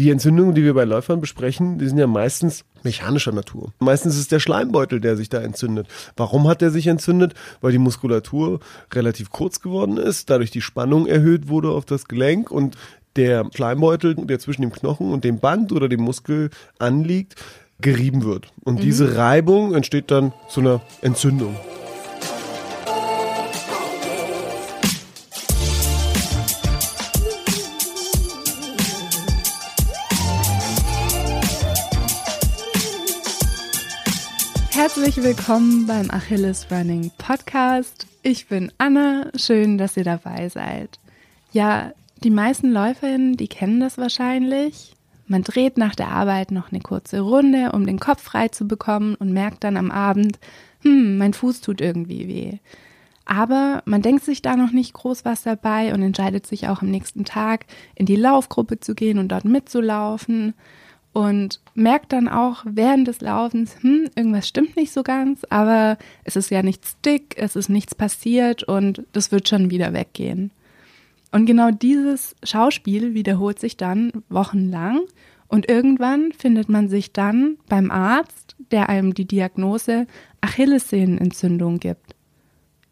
[0.00, 3.74] Die Entzündungen, die wir bei Läufern besprechen, die sind ja meistens mechanischer Natur.
[3.80, 5.88] Meistens ist es der Schleimbeutel, der sich da entzündet.
[6.16, 7.34] Warum hat der sich entzündet?
[7.60, 8.60] Weil die Muskulatur
[8.94, 12.78] relativ kurz geworden ist, dadurch die Spannung erhöht wurde auf das Gelenk und
[13.16, 16.48] der Schleimbeutel, der zwischen dem Knochen und dem Band oder dem Muskel
[16.78, 17.34] anliegt,
[17.82, 18.50] gerieben wird.
[18.64, 18.80] Und mhm.
[18.80, 21.54] diese Reibung entsteht dann zu einer Entzündung.
[34.92, 38.08] Herzlich willkommen beim Achilles Running Podcast.
[38.24, 40.98] Ich bin Anna, schön, dass ihr dabei seid.
[41.52, 41.92] Ja,
[42.24, 44.96] die meisten Läuferinnen, die kennen das wahrscheinlich.
[45.28, 49.14] Man dreht nach der Arbeit noch eine kurze Runde, um den Kopf frei zu bekommen
[49.14, 50.40] und merkt dann am Abend,
[50.80, 52.58] hm, mein Fuß tut irgendwie weh.
[53.24, 56.90] Aber man denkt sich da noch nicht groß was dabei und entscheidet sich auch am
[56.90, 60.54] nächsten Tag in die Laufgruppe zu gehen und dort mitzulaufen
[61.12, 66.36] und merkt dann auch während des Laufens, hm, irgendwas stimmt nicht so ganz, aber es
[66.36, 70.50] ist ja nichts dick, es ist nichts passiert und das wird schon wieder weggehen.
[71.32, 75.00] Und genau dieses Schauspiel wiederholt sich dann wochenlang
[75.48, 80.06] und irgendwann findet man sich dann beim Arzt, der einem die Diagnose
[80.40, 82.14] Achillessehnenentzündung gibt.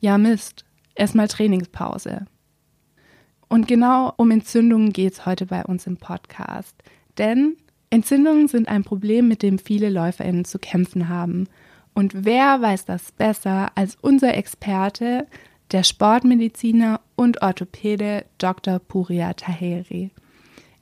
[0.00, 2.26] Ja, Mist, erstmal Trainingspause.
[3.48, 6.76] Und genau um Entzündungen geht es heute bei uns im Podcast.
[7.16, 7.56] Denn
[7.91, 11.48] Entzündungen sind ein Problem, mit dem viele LäuferInnen zu kämpfen haben.
[11.94, 15.27] Und wer weiß das besser als unser Experte,
[15.72, 18.78] der Sportmediziner und Orthopäde Dr.
[18.78, 20.11] Puria Taheri.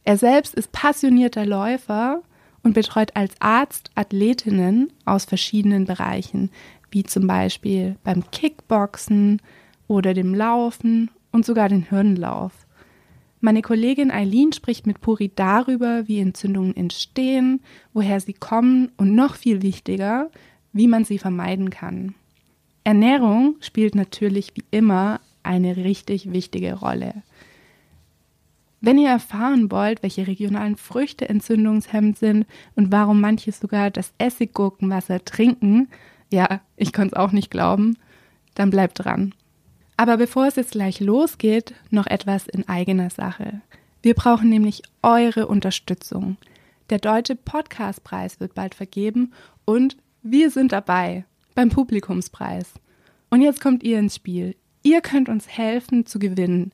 [0.04, 2.22] Er selbst ist passionierter Läufer
[2.62, 6.50] und betreut als Arzt Athletinnen aus verschiedenen Bereichen,
[6.90, 9.42] wie zum Beispiel beim Kickboxen
[9.88, 12.65] oder dem Laufen und sogar den Hirnlauf.
[13.40, 17.60] Meine Kollegin Eileen spricht mit Puri darüber, wie Entzündungen entstehen,
[17.92, 20.30] woher sie kommen und noch viel wichtiger,
[20.72, 22.14] wie man sie vermeiden kann.
[22.84, 27.22] Ernährung spielt natürlich wie immer eine richtig wichtige Rolle.
[28.80, 35.24] Wenn ihr erfahren wollt, welche regionalen Früchte entzündungshemmend sind und warum manche sogar das Essiggurkenwasser
[35.24, 35.88] trinken,
[36.32, 37.96] ja, ich konnte es auch nicht glauben,
[38.54, 39.34] dann bleibt dran.
[39.96, 43.62] Aber bevor es jetzt gleich losgeht, noch etwas in eigener Sache.
[44.02, 46.36] Wir brauchen nämlich eure Unterstützung.
[46.90, 49.32] Der Deutsche Podcastpreis wird bald vergeben
[49.64, 51.24] und wir sind dabei
[51.54, 52.74] beim Publikumspreis.
[53.30, 54.54] Und jetzt kommt ihr ins Spiel.
[54.82, 56.72] Ihr könnt uns helfen zu gewinnen.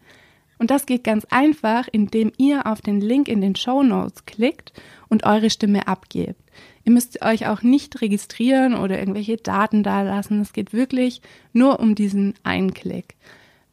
[0.59, 4.73] Und das geht ganz einfach, indem ihr auf den Link in den Show Notes klickt
[5.09, 6.42] und eure Stimme abgebt.
[6.85, 10.41] Ihr müsst euch auch nicht registrieren oder irgendwelche Daten dalassen.
[10.41, 11.23] Es geht wirklich
[11.53, 13.15] nur um diesen einen Klick.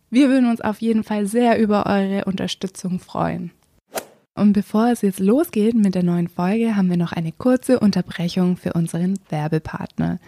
[0.09, 3.51] Wir würden uns auf jeden Fall sehr über eure Unterstützung freuen.
[4.35, 8.57] Und bevor es jetzt losgeht mit der neuen Folge, haben wir noch eine kurze Unterbrechung
[8.57, 10.19] für unseren Werbepartner.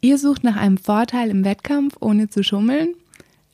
[0.00, 2.94] Ihr sucht nach einem Vorteil im Wettkampf, ohne zu schummeln?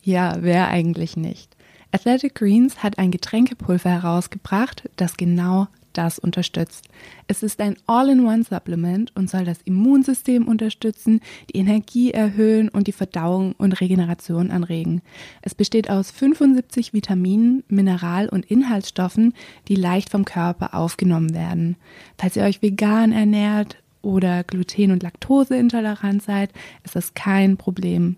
[0.03, 1.55] Ja, wer eigentlich nicht.
[1.93, 6.88] Athletic Greens hat ein Getränkepulver herausgebracht, das genau das unterstützt.
[7.26, 11.20] Es ist ein All-in-One-Supplement und soll das Immunsystem unterstützen,
[11.50, 15.03] die Energie erhöhen und die Verdauung und Regeneration anregen.
[15.42, 19.34] Es besteht aus 75 Vitaminen, Mineral- und Inhaltsstoffen,
[19.66, 21.76] die leicht vom Körper aufgenommen werden.
[22.16, 26.53] Falls ihr euch vegan ernährt oder gluten- und laktoseintolerant seid,
[26.84, 28.16] ist das kein Problem.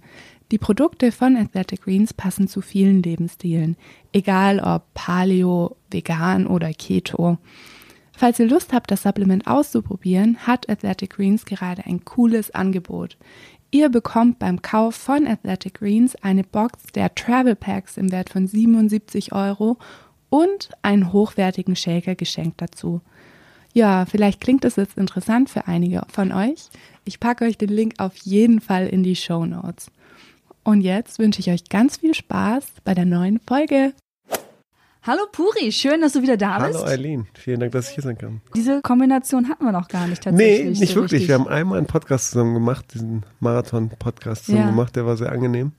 [0.50, 3.76] Die Produkte von Athletic Greens passen zu vielen Lebensstilen,
[4.12, 7.38] egal ob Paleo, vegan oder Keto.
[8.12, 13.16] Falls ihr Lust habt, das Supplement auszuprobieren, hat Athletic Greens gerade ein cooles Angebot.
[13.70, 18.48] Ihr bekommt beim Kauf von Athletic Greens eine Box der Travel Packs im Wert von
[18.48, 19.78] 77 Euro
[20.30, 23.00] und einen hochwertigen Shaker geschenkt dazu.
[23.72, 26.70] Ja, vielleicht klingt es jetzt interessant für einige von euch.
[27.04, 29.92] Ich packe euch den Link auf jeden Fall in die Show Notes.
[30.62, 33.94] Und jetzt wünsche ich euch ganz viel Spaß bei der neuen Folge.
[35.02, 36.78] Hallo Puri, schön, dass du wieder da bist.
[36.78, 38.42] Hallo Eileen, vielen Dank, dass ich hier sein kann.
[38.54, 40.64] Diese Kombination hatten wir noch gar nicht tatsächlich.
[40.64, 41.22] Nee, nicht so wirklich.
[41.22, 41.28] Richtig.
[41.28, 44.70] Wir haben einmal einen Podcast zusammen gemacht, diesen Marathon-Podcast zusammen ja.
[44.70, 45.72] gemacht, der war sehr angenehm.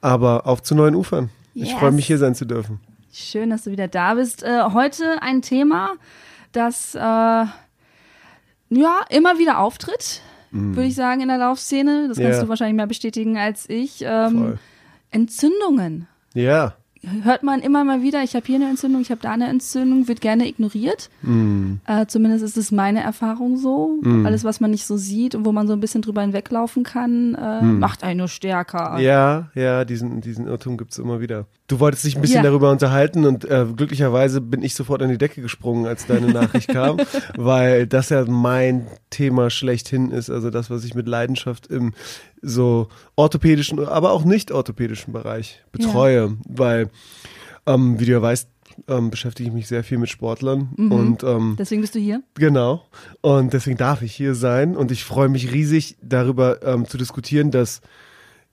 [0.00, 1.28] Aber auf zu neuen Ufern.
[1.52, 1.68] Yes.
[1.68, 2.80] Ich freue mich, hier sein zu dürfen.
[3.12, 4.42] Schön, dass du wieder da bist.
[4.42, 5.92] Äh, heute ein Thema,
[6.52, 7.50] das äh, ja
[9.10, 10.22] immer wieder auftritt,
[10.52, 10.76] mm.
[10.76, 12.06] würde ich sagen, in der Laufszene.
[12.08, 12.42] Das kannst ja.
[12.44, 14.02] du wahrscheinlich mehr bestätigen als ich.
[14.06, 14.58] Ähm,
[15.10, 16.06] Entzündungen.
[16.34, 16.74] Ja.
[17.24, 20.06] hört man immer mal wieder, ich habe hier eine Entzündung, ich habe da eine Entzündung,
[20.08, 21.10] wird gerne ignoriert.
[21.22, 21.74] Mm.
[21.84, 23.98] Äh, zumindest ist es meine Erfahrung so.
[24.02, 24.24] Mhm.
[24.24, 27.34] Alles, was man nicht so sieht und wo man so ein bisschen drüber hinweglaufen kann,
[27.34, 27.80] äh, Mhm.
[27.80, 28.98] macht einen nur stärker.
[29.00, 31.46] Ja, ja, diesen, diesen Irrtum gibt's immer wieder.
[31.72, 32.42] Du wolltest dich ein bisschen Ja.
[32.50, 36.68] darüber unterhalten und äh, glücklicherweise bin ich sofort an die Decke gesprungen, als deine Nachricht
[36.68, 36.98] kam,
[37.38, 41.94] weil das ja mein Thema schlechthin ist, also das, was ich mit Leidenschaft im
[42.42, 46.90] so orthopädischen, aber auch nicht orthopädischen Bereich betreue, weil,
[47.66, 48.48] ähm, wie du ja weißt,
[48.88, 50.92] ähm, beschäftige ich mich sehr viel mit Sportlern Mhm.
[50.92, 52.22] und ähm, Deswegen bist du hier.
[52.34, 52.84] Genau.
[53.22, 54.76] Und deswegen darf ich hier sein.
[54.76, 57.80] Und ich freue mich riesig darüber ähm, zu diskutieren, dass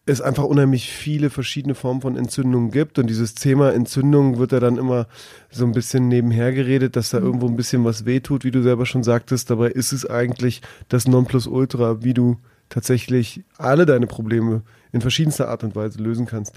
[0.10, 3.00] es einfach unheimlich viele verschiedene Formen von Entzündungen gibt.
[3.00, 5.08] Und dieses Thema Entzündung wird ja dann immer
[5.50, 8.86] so ein bisschen nebenher geredet, dass da irgendwo ein bisschen was wehtut, wie du selber
[8.86, 9.50] schon sagtest.
[9.50, 12.38] Dabei ist es eigentlich das Nonplusultra, wie du
[12.70, 16.54] tatsächlich alle deine Probleme in verschiedenster Art und Weise lösen kannst.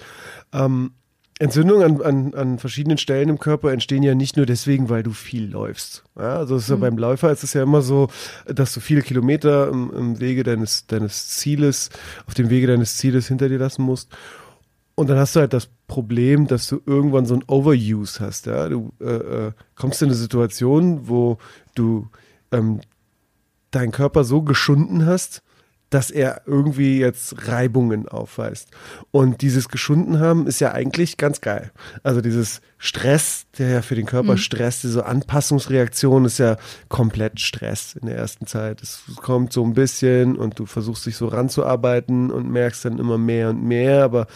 [0.52, 0.92] Ähm,
[1.42, 5.10] Entzündungen an, an, an verschiedenen Stellen im Körper entstehen ja nicht nur deswegen, weil du
[5.10, 6.04] viel läufst.
[6.16, 8.08] Ja, also ist ja beim Läufer ist es ja immer so,
[8.46, 11.90] dass du viele Kilometer im, im Wege deines, deines Zieles,
[12.28, 14.16] auf dem Wege deines Zieles hinter dir lassen musst.
[14.94, 18.46] Und dann hast du halt das Problem, dass du irgendwann so ein Overuse hast.
[18.46, 18.68] Ja?
[18.68, 21.38] Du äh, äh, kommst in eine Situation, wo
[21.74, 22.08] du
[22.52, 22.82] ähm,
[23.72, 25.42] deinen Körper so geschunden hast,
[25.92, 28.68] dass er irgendwie jetzt Reibungen aufweist.
[29.10, 31.70] Und dieses geschunden haben ist ja eigentlich ganz geil.
[32.02, 36.56] Also dieses Stress, der ja für den Körper Stress, diese Anpassungsreaktion ist ja
[36.88, 38.82] komplett Stress in der ersten Zeit.
[38.82, 43.18] Es kommt so ein bisschen und du versuchst dich so ranzuarbeiten und merkst dann immer
[43.18, 44.02] mehr und mehr.
[44.02, 44.26] Aber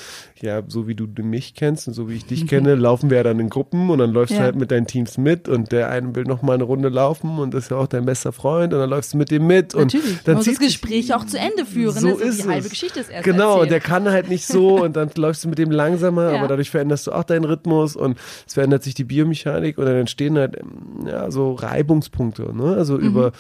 [0.41, 3.23] ja, so wie du mich kennst und so wie ich dich kenne, laufen wir ja
[3.25, 4.39] dann in Gruppen und dann läufst Ja.
[4.39, 7.41] du halt mit deinen Teams mit und der eine will noch mal eine Runde laufen
[7.41, 9.75] und das ist ja auch dein bester Freund und dann läufst du mit dem mit
[9.75, 10.23] und Natürlich.
[10.23, 11.95] dann man muss das Gespräch auch zu Ende führen.
[11.99, 12.13] so ne?
[12.23, 12.71] ist die halbe es.
[12.71, 13.71] Geschichte ist erst Genau, und erzählt.
[13.73, 16.39] der kann halt nicht so und dann läufst du mit dem langsamer, Ja.
[16.39, 18.17] aber dadurch veränderst du auch deinen Rhythmus und
[18.47, 22.75] es verändert sich die Biomechanik und dann entstehen halt ähm, ja, so Reibungspunkte, ne?
[22.77, 23.33] Also über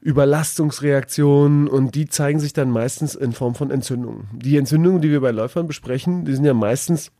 [0.00, 4.28] Überlastungsreaktionen und die zeigen sich dann meistens in Form von Entzündungen.
[4.32, 7.10] Die Entzündungen, die wir bei Läufern besprechen, die sind ja meistens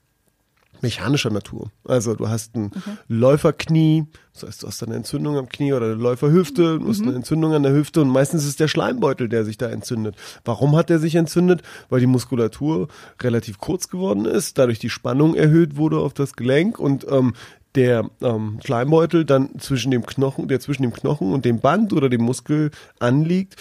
[0.82, 1.70] mechanischer Natur.
[1.84, 2.70] Also du hast ein
[3.08, 7.14] Läuferknie, das heißt, du hast eine Entzündung am Knie oder eine Läuferhüfte, du hast eine
[7.14, 10.16] Entzündung an der Hüfte und meistens ist es der Schleimbeutel, der sich da entzündet.
[10.44, 11.62] Warum hat der sich entzündet?
[11.88, 12.88] Weil die Muskulatur
[13.22, 17.34] relativ kurz geworden ist, dadurch die Spannung erhöht wurde auf das Gelenk und ähm,
[17.76, 22.08] der ähm, Schleimbeutel dann zwischen dem Knochen, der zwischen dem Knochen und dem Band oder
[22.08, 23.56] dem Muskel anliegt,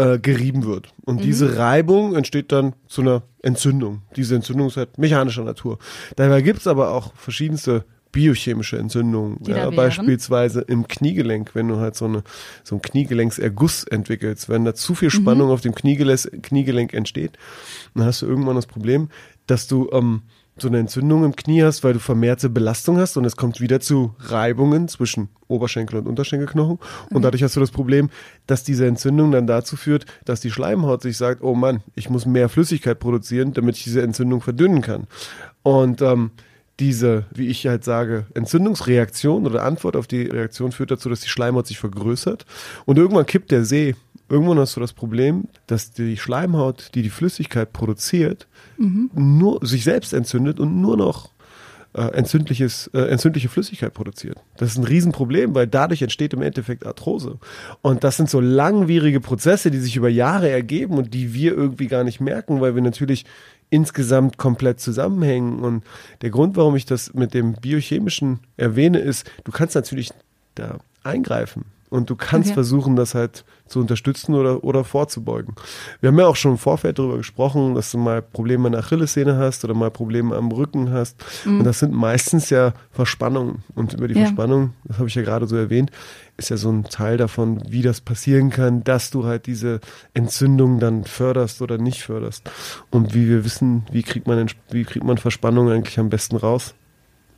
[0.00, 0.94] äh, gerieben wird.
[1.04, 4.00] Und diese Reibung entsteht dann zu einer Entzündung.
[4.16, 5.78] Diese Entzündung ist halt mechanischer Natur.
[6.16, 9.38] Dabei gibt's aber auch verschiedenste biochemische Entzündungen.
[9.46, 9.76] Ja, wären?
[9.76, 12.24] beispielsweise im Kniegelenk, wenn du halt so, eine,
[12.64, 17.32] so einen Kniegelenkserguss entwickelst, wenn da zu viel Spannung auf dem Kniegelenk, Kniegelenk entsteht,
[17.94, 19.10] dann hast du irgendwann das Problem,
[19.46, 20.22] dass du ähm,
[20.62, 23.80] so eine Entzündung im Knie hast, weil du vermehrte Belastung hast und es kommt wieder
[23.80, 26.78] zu Reibungen zwischen Oberschenkel und Unterschenkelknochen.
[27.10, 28.10] Und dadurch hast du das Problem,
[28.46, 32.26] dass diese Entzündung dann dazu führt, dass die Schleimhaut sich sagt, oh Mann, ich muss
[32.26, 35.06] mehr Flüssigkeit produzieren, damit ich diese Entzündung verdünnen kann.
[35.62, 36.30] Und ähm,
[36.80, 41.28] diese, wie ich halt sage, Entzündungsreaktion oder Antwort auf die Reaktion führt dazu, dass die
[41.28, 42.46] Schleimhaut sich vergrößert
[42.86, 43.94] und irgendwann kippt der See.
[44.30, 48.46] Irgendwann hast du das Problem, dass die Schleimhaut, die die Flüssigkeit produziert,
[48.78, 51.30] nur sich selbst entzündet und nur noch
[51.92, 54.38] äh, entzündliches, äh, entzündliche Flüssigkeit produziert.
[54.56, 57.38] Das ist ein Riesenproblem, weil dadurch entsteht im Endeffekt Arthrose.
[57.82, 61.88] Und das sind so langwierige Prozesse, die sich über Jahre ergeben und die wir irgendwie
[61.88, 63.24] gar nicht merken, weil wir natürlich
[63.70, 65.58] insgesamt komplett zusammenhängen.
[65.58, 65.82] Und
[66.22, 70.10] der Grund, warum ich das mit dem Biochemischen erwähne, ist, du kannst natürlich
[70.54, 71.64] da eingreifen.
[71.90, 72.54] Und du kannst Okay.
[72.54, 75.54] versuchen, das halt zu unterstützen oder, oder vorzubeugen.
[76.00, 78.80] Wir haben ja auch schon im Vorfeld darüber gesprochen, dass du mal Probleme an der
[78.80, 81.16] Achillessehne hast oder mal Probleme am Rücken hast.
[81.44, 83.64] Und das sind meistens ja Verspannungen.
[83.74, 84.20] Und über die Ja.
[84.26, 85.90] Verspannung, das habe ich ja gerade so erwähnt,
[86.36, 89.80] ist ja so ein Teil davon, wie das passieren kann, dass du halt diese
[90.14, 92.48] Entzündung dann förderst oder nicht förderst.
[92.90, 96.74] Und wie wir wissen, wie kriegt man, wie kriegt man Verspannung eigentlich am besten raus?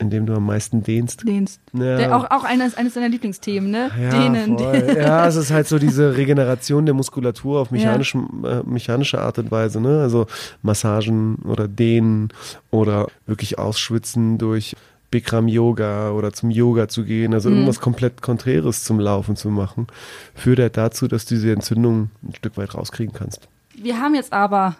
[0.03, 1.27] Indem du am meisten dehnst.
[1.27, 1.59] Dehnst.
[1.73, 2.15] Ja.
[2.15, 3.89] Auch auch eines, eines deiner Lieblingsthemen, ne?
[3.99, 4.57] Ja, Dehnen.
[4.57, 4.95] voll.
[4.97, 9.49] ja, es ist halt so diese Regeneration der Muskulatur auf mechanischem, äh, mechanische Art und
[9.49, 10.01] Weise, ne?
[10.01, 10.27] Also
[10.61, 12.29] Massagen oder Dehnen
[12.69, 14.75] oder wirklich ausschwitzen durch
[15.13, 19.85] Bikram Yoga oder zum Yoga zu gehen, also irgendwas komplett Konträres zum Laufen zu machen,
[20.33, 23.47] führt halt dazu, dass du diese Entzündung ein Stück weit rauskriegen kannst.
[23.75, 24.75] Wir haben jetzt aber,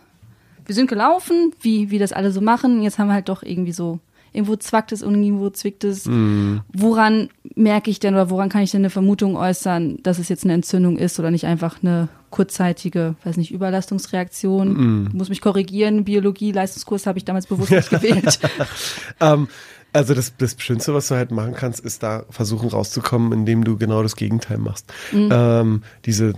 [0.66, 2.82] wir sind gelaufen, wie, wie das alle so machen.
[2.82, 4.00] Jetzt haben wir halt doch irgendwie so,
[4.34, 6.06] irgendwo zwackt es und irgendwo zwickt es.
[6.06, 6.62] Mhm.
[6.74, 10.44] Woran merke ich denn oder woran kann ich denn eine Vermutung äußern, dass es jetzt
[10.44, 14.74] eine Entzündung ist oder nicht einfach eine kurzzeitige, weiß nicht, Überlastungsreaktion.
[14.74, 15.10] Mhm.
[15.14, 16.04] Muss mich korrigieren.
[16.04, 18.40] Biologie, Leistungskurs habe ich damals bewusst nicht gewählt.
[19.20, 19.48] Ähm,
[19.94, 23.78] also das, das Schönste, was du halt machen kannst, ist da versuchen rauszukommen, indem du
[23.78, 24.92] genau das Gegenteil machst.
[25.14, 26.34] Ähm, diese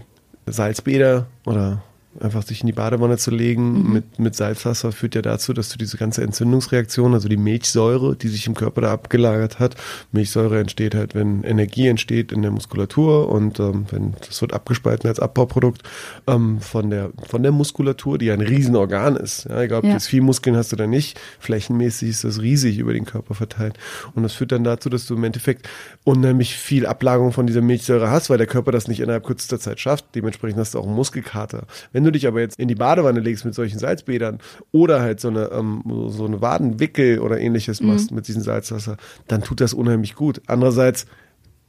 [0.46, 1.82] Salzbäder oder
[2.20, 5.78] einfach sich in die Badewanne zu legen mit, mit Salzwasser führt ja dazu, dass du
[5.78, 9.76] diese ganze Entzündungsreaktion, also die Milchsäure, die sich im Körper da abgelagert hat,
[10.12, 15.10] Milchsäure entsteht halt, wenn Energie entsteht in der Muskulatur und ähm, wenn das wird abgespalten
[15.10, 15.84] als Abbauprodukt
[16.28, 19.46] ähm, von der von der Muskulatur, die ja ein Riesenorgan ist.
[19.50, 19.90] Ja, egal ob Ja.
[19.92, 23.78] du jetzt viel Muskeln hast oder nicht, flächenmäßig ist das riesig über den Körper verteilt.
[24.14, 25.68] Und das führt dann dazu, dass du im Endeffekt
[26.04, 29.80] unheimlich viel Ablagerung von dieser Milchsäure hast, weil der Körper das nicht innerhalb kürzester Zeit
[29.80, 30.06] schafft.
[30.16, 31.64] Dementsprechend hast du auch einen Muskelkater.
[31.92, 34.40] Wenn du dich aber jetzt in die Badewanne legst mit solchen Salzbädern
[34.72, 38.98] oder halt so eine, ähm, so eine Wadenwickel oder ähnliches machst mit diesem Salzwasser,
[39.28, 40.42] dann tut das unheimlich gut.
[40.48, 41.06] Andererseits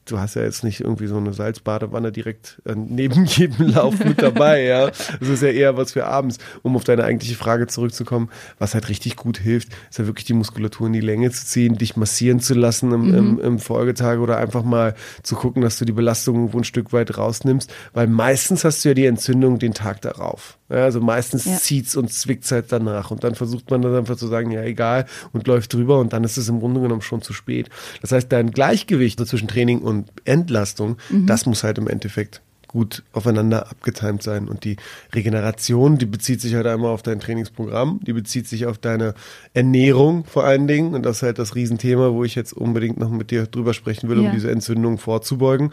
[0.07, 4.23] du hast ja jetzt nicht irgendwie so eine Salzbadewanne direkt äh, neben jedem Lauf mit
[4.23, 4.87] dabei, ja.
[4.87, 6.39] Das ist ja eher was für abends.
[6.63, 10.35] Um auf deine eigentliche Frage zurückzukommen, was halt richtig gut hilft, ist ja wirklich die
[10.35, 14.39] Muskulatur in die Länge zu ziehen, dich massieren zu lassen im, im, im Folgetag oder
[14.39, 18.65] einfach mal zu gucken, dass du die Belastung irgendwo ein Stück weit rausnimmst, weil meistens
[18.65, 20.59] hast du ja die Entzündung den Tag darauf.
[20.69, 21.57] Ja, also meistens Ja.
[21.57, 25.07] zieht's und zwickt's halt danach und dann versucht man dann einfach zu sagen, ja egal
[25.33, 27.69] und läuft drüber und dann ist es im Grunde genommen schon zu spät.
[28.03, 33.71] Das heißt, dein Gleichgewicht zwischen Training und Entlastung, das muss halt im Endeffekt gut aufeinander
[33.71, 34.49] abgetimt sein.
[34.49, 34.77] Und die
[35.15, 39.15] Regeneration, die bezieht sich halt einmal auf dein Trainingsprogramm, die bezieht sich auf deine
[39.55, 40.95] Ernährung vor allen Dingen.
[40.95, 44.09] Und das ist halt das Riesenthema, wo ich jetzt unbedingt noch mit dir drüber sprechen
[44.09, 44.29] will, Ja.
[44.29, 45.73] um diese Entzündung vorzubeugen.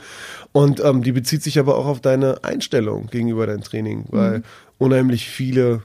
[0.52, 4.44] Und ähm, die bezieht sich aber auch auf deine Einstellung gegenüber deinem Training, weil
[4.84, 5.84] unheimlich viele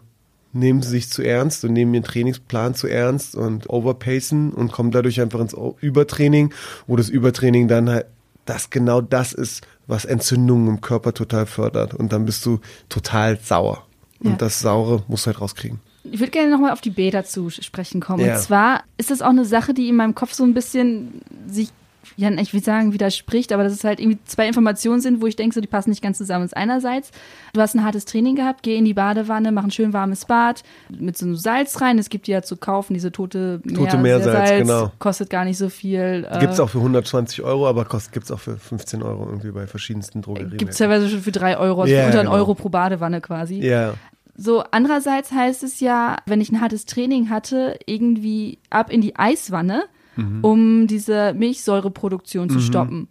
[0.53, 4.91] nehmen sie sich zu ernst und nehmen ihren Trainingsplan zu ernst und overpacen und kommen
[4.91, 6.53] dadurch einfach ins Übertraining,
[6.87, 8.07] wo das Übertraining dann halt
[8.47, 11.93] das genau das ist, was Entzündungen im Körper total fördert.
[11.95, 13.85] Und dann bist du total sauer.
[14.21, 14.37] Und Ja.
[14.37, 15.81] das Saure musst du halt rauskriegen.
[16.11, 18.25] Ich würde gerne nochmal auf die Bäder zu sprechen kommen.
[18.25, 18.37] Ja.
[18.37, 21.69] Und zwar ist das auch eine Sache, die in meinem Kopf so ein bisschen sich,
[22.17, 25.37] ja, ich will sagen, widerspricht, aber dass es halt irgendwie zwei Informationen sind, wo ich
[25.37, 26.45] denke, so, die passen nicht ganz zusammen.
[26.45, 27.11] Das einerseits,
[27.53, 30.63] du hast ein hartes Training gehabt, geh in die Badewanne, mach ein schön warmes Bad
[30.89, 31.99] mit so einem Salz rein.
[31.99, 34.93] Es gibt die ja zu kaufen, diese tote, Tote Meersalz, genau.
[34.99, 36.27] Kostet gar nicht so viel.
[36.31, 39.67] äh, Gibt's auch für 120 Euro, aber kost, gibt's auch für 15 Euro irgendwie bei
[39.67, 40.57] verschiedensten Drogerien.
[40.57, 42.39] Gibt es teilweise schon für drei Euro, also für unter einen genau.
[42.39, 43.61] Euro pro Badewanne quasi.
[43.61, 43.95] Ja,
[44.37, 49.17] So, andererseits heißt es ja, wenn ich ein hartes Training hatte, irgendwie ab in die
[49.17, 49.85] Eiswanne,
[50.19, 50.45] Mhm.
[50.45, 53.09] um diese Milchsäureproduktion zu stoppen.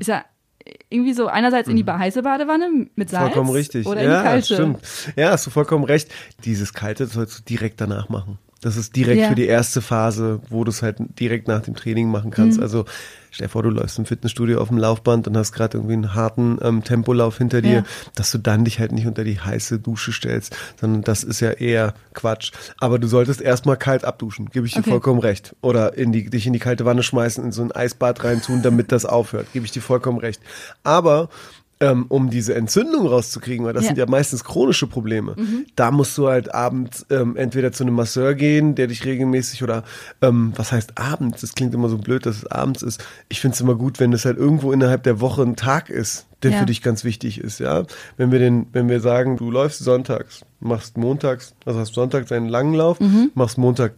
[0.00, 0.24] Ist ja
[0.88, 3.32] irgendwie so einerseits in die heiße Badewanne mit Salz Mhm.
[3.32, 3.86] vollkommen richtig.
[3.86, 4.54] oder in ja, die kalte.
[4.54, 4.78] stimmt.
[5.16, 6.10] Ja, hast du vollkommen recht.
[6.44, 8.38] Dieses Kalte sollst du direkt danach machen.
[8.60, 9.28] Das ist direkt Ja.
[9.28, 12.58] für die erste Phase, wo du es halt direkt nach dem Training machen kannst.
[12.58, 12.62] Mhm.
[12.64, 12.84] Also
[13.30, 16.14] stell dir vor, du läufst im Fitnessstudio auf dem Laufband und hast gerade irgendwie einen
[16.14, 17.82] harten ähm, Tempolauf hinter dir, Ja.
[18.14, 21.50] dass du dann dich halt nicht unter die heiße Dusche stellst, sondern das ist ja
[21.50, 22.52] eher Quatsch.
[22.78, 24.90] Aber du solltest erstmal kalt abduschen, gebe ich dir Okay.
[24.90, 25.54] vollkommen recht.
[25.60, 28.92] Oder in die, dich in die kalte Wanne schmeißen, in so ein Eisbad reintun, damit
[28.92, 30.40] das aufhört, gebe ich dir vollkommen recht.
[30.82, 31.28] Aber
[31.80, 33.88] ähm, um diese Entzündung rauszukriegen, weil das Ja.
[33.88, 35.34] sind ja meistens chronische Probleme.
[35.76, 39.84] Da musst du halt abends ähm, entweder zu einem Masseur gehen, der dich regelmäßig oder
[40.20, 41.40] ähm, was heißt abends?
[41.40, 43.02] Das klingt immer so blöd, dass es abends ist.
[43.30, 46.26] Ich finde es immer gut, wenn es halt irgendwo innerhalb der Woche ein Tag ist,
[46.42, 46.58] der Ja.
[46.58, 47.84] für dich ganz wichtig ist, ja.
[48.18, 52.48] Wenn wir den, wenn wir sagen, du läufst sonntags, machst montags, also hast Sonntag deinen
[52.48, 52.98] langen Lauf,
[53.34, 53.94] machst Montag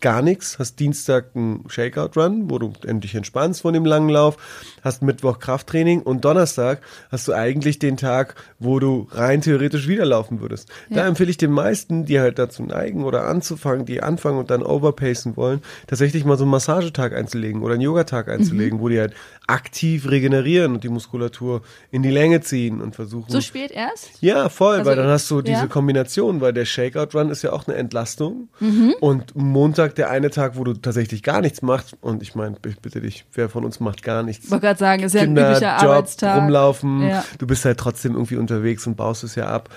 [0.00, 4.38] gar nichts, hast Dienstag einen Shakeout-Run, wo du endlich entspannst von dem langen Lauf,
[4.82, 10.04] hast Mittwoch Krafttraining und Donnerstag hast du eigentlich den Tag, wo du rein theoretisch wieder
[10.06, 10.68] laufen würdest.
[10.90, 11.06] Da Ja.
[11.08, 15.36] empfehle ich den meisten, die halt dazu neigen oder anzufangen, die anfangen und dann overpacen
[15.36, 19.14] wollen, tatsächlich mal so einen Massagetag einzulegen oder einen Yogatag einzulegen, wo die halt
[19.46, 23.30] aktiv regenerieren und die Muskulatur in die Länge ziehen und versuchen.
[23.30, 24.10] So spät erst?
[24.20, 25.66] Ja, voll, Also, weil dann hast du diese ja.
[25.66, 28.48] Kombination, weil der Shakeout-Run ist ja auch eine Entlastung.
[28.60, 28.94] Mhm.
[29.00, 31.96] Und Montag der eine Tag, wo du tatsächlich gar nichts machst.
[32.00, 34.44] Und ich meine, bitte dich, wer von uns macht gar nichts?
[34.46, 36.36] Ich wollte gerade sagen, ist ja ein Kinder, üblicher Job, Arbeitstag.
[36.42, 37.02] rumlaufen.
[37.08, 37.24] Ja.
[37.38, 39.68] Du bist halt trotzdem irgendwie unterwegs und baust es ja ab.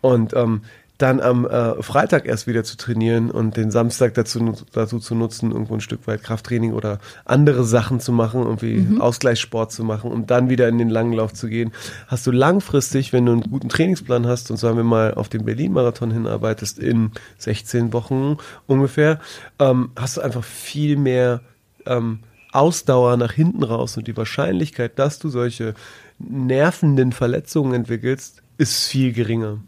[0.00, 0.62] Und ähm,
[0.98, 5.50] dann am äh, Freitag erst wieder zu trainieren und den Samstag dazu, dazu zu nutzen,
[5.50, 9.00] irgendwo ein Stück weit Krafttraining oder andere Sachen zu machen, irgendwie Mhm.
[9.00, 11.72] Ausgleichssport zu machen, um dann wieder in den langen Lauf zu gehen,
[12.08, 15.46] hast du langfristig, wenn du einen guten Trainingsplan hast und sagen wir mal auf den
[15.46, 19.20] Berlin-Marathon hinarbeitest in 16 Wochen ungefähr,
[19.58, 21.40] ähm, hast du einfach viel mehr
[21.86, 22.18] ähm,
[22.52, 25.74] Ausdauer nach hinten raus und die Wahrscheinlichkeit, dass du solche
[26.18, 29.58] nervenden Verletzungen entwickelst, ist viel geringer.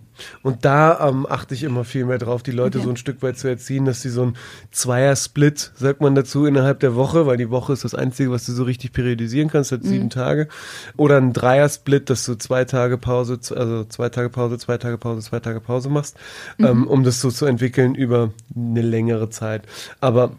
[0.42, 2.84] Und da ähm, achte ich immer viel mehr drauf, die Leute Okay.
[2.84, 4.36] so ein Stück weit zu erziehen, dass sie so ein
[4.70, 8.52] Zweier-Split, sagt man dazu, innerhalb der Woche, weil die Woche ist das Einzige, was du
[8.52, 10.48] so richtig periodisieren kannst, hat sieben Tage.
[10.96, 15.22] Oder ein Dreier-Split, dass du zwei Tage Pause, also zwei Tage Pause, zwei Tage Pause,
[15.22, 16.16] zwei Tage Pause machst,
[16.58, 19.62] ähm, um das so zu entwickeln über eine längere Zeit.
[20.00, 20.32] Aber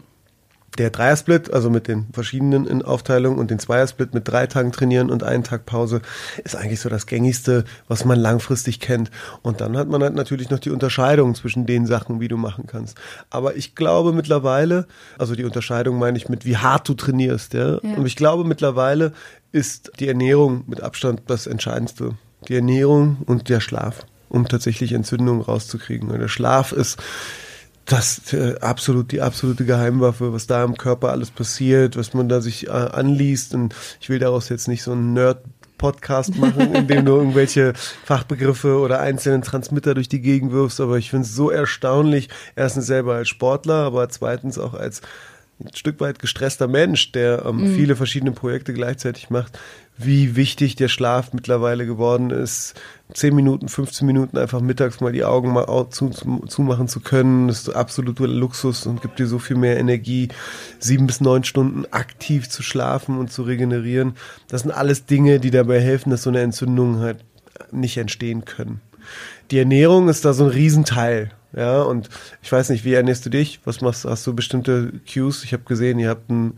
[0.78, 5.10] der Dreiersplit, also mit den verschiedenen in Aufteilungen und den Zweiersplit mit drei Tagen trainieren
[5.10, 6.02] und einen Tag Pause,
[6.42, 9.10] ist eigentlich so das gängigste, was man langfristig kennt.
[9.42, 12.66] Und dann hat man halt natürlich noch die Unterscheidung zwischen den Sachen, wie du machen
[12.66, 12.98] kannst.
[13.30, 14.86] Aber ich glaube mittlerweile,
[15.18, 17.74] also die Unterscheidung meine ich mit, wie hart du trainierst, ja.
[17.74, 17.96] Ja.
[17.96, 19.12] Und ich glaube mittlerweile
[19.52, 22.10] ist die Ernährung mit Abstand das Entscheidendste.
[22.48, 26.10] Die Ernährung und der Schlaf, um tatsächlich Entzündungen rauszukriegen.
[26.10, 26.98] Und der Schlaf ist
[27.86, 32.40] das äh, absolut die absolute Geheimwaffe, was da im Körper alles passiert, was man da
[32.40, 33.54] sich äh, anliest.
[33.54, 35.44] Und ich will daraus jetzt nicht so einen Nerd
[35.76, 37.74] Podcast machen, in dem du irgendwelche
[38.04, 42.86] Fachbegriffe oder einzelnen Transmitter durch die Gegend wirfst, aber ich finde es so erstaunlich, erstens
[42.86, 45.02] selber als Sportler, aber zweitens auch als
[45.60, 49.58] ein Stück weit gestresster Mensch, der ähm, viele verschiedene Projekte gleichzeitig macht,
[49.96, 52.74] wie wichtig der Schlaf mittlerweile geworden ist.
[53.12, 57.48] 10 Minuten, 15 Minuten einfach mittags mal die Augen mal zu, zu, zumachen zu können,
[57.48, 60.28] ist absoluter Luxus und gibt dir so viel mehr Energie,
[60.80, 64.14] sieben bis neun Stunden aktiv zu schlafen und zu regenerieren.
[64.48, 67.24] Das sind alles Dinge, die dabei helfen, dass so eine Entzündung halt
[67.70, 68.80] nicht entstehen können.
[69.50, 71.30] Die Ernährung ist da so ein Riesenteil.
[71.56, 72.08] Ja, und
[72.42, 73.60] ich weiß nicht, wie ernährst du dich?
[73.64, 74.10] Was machst du?
[74.10, 75.44] Hast du bestimmte Cues?
[75.44, 76.54] Ich habe gesehen, ihr habt einen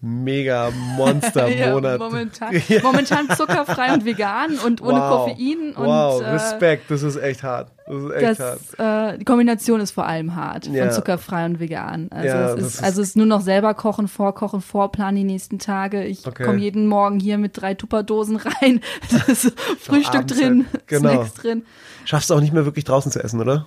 [0.00, 1.98] mega Monster-Monat.
[1.98, 2.80] momentan, Ja.
[2.82, 5.26] momentan zuckerfrei und vegan und ohne Wow.
[5.28, 5.72] Koffein.
[5.76, 7.70] Und, wow, äh, Respekt, das ist echt hart.
[7.86, 8.60] Das ist echt hart.
[8.78, 10.84] Das, äh, die Kombination ist vor allem hart Ja.
[10.84, 12.08] von zuckerfrei und vegan.
[12.10, 15.24] Also, Ja, es ist, ist- also es ist nur noch selber kochen, vorkochen, vorplanen die
[15.24, 16.04] nächsten Tage.
[16.04, 16.44] Ich Okay.
[16.44, 18.80] komme jeden Morgen hier mit drei Tupperdosen rein.
[19.10, 20.66] Das ist Frühstück drin.
[20.86, 21.10] Genau.
[21.10, 21.62] Snacks drin.
[22.04, 23.66] Schaffst du auch nicht mehr wirklich draußen zu essen, oder?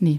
[0.00, 0.18] Nee,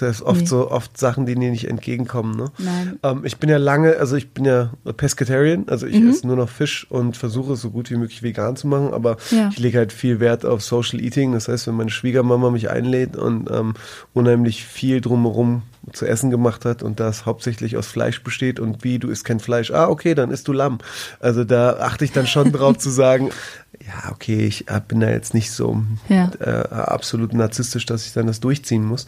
[0.00, 0.46] Das ist oft Nee.
[0.46, 2.50] so, oft Sachen, die dir nicht entgegenkommen, ne?
[2.58, 2.98] nein.
[3.02, 6.08] Ähm, ich bin ja lange, also ich bin ja Pescatarian, also ich Mhm.
[6.10, 9.16] esse nur noch Fisch und versuche es so gut wie möglich vegan zu machen, aber
[9.30, 9.48] Ja.
[9.50, 11.32] ich lege halt viel Wert auf Social Eating.
[11.32, 13.74] Das heißt, wenn meine Schwiegermama mich einlädt und ähm,
[14.12, 15.62] unheimlich viel drumherum
[15.92, 19.40] zu essen gemacht hat und das hauptsächlich aus Fleisch besteht und wie, du isst kein
[19.40, 20.78] Fleisch, ah, okay, dann isst du Lamm.
[21.20, 23.30] Also da achte ich dann schon drauf zu sagen,
[23.80, 26.30] ja, okay, ich bin da jetzt nicht so Ja.
[26.38, 29.06] äh, absolut narzisstisch, dass ich dann das durchziehen muss.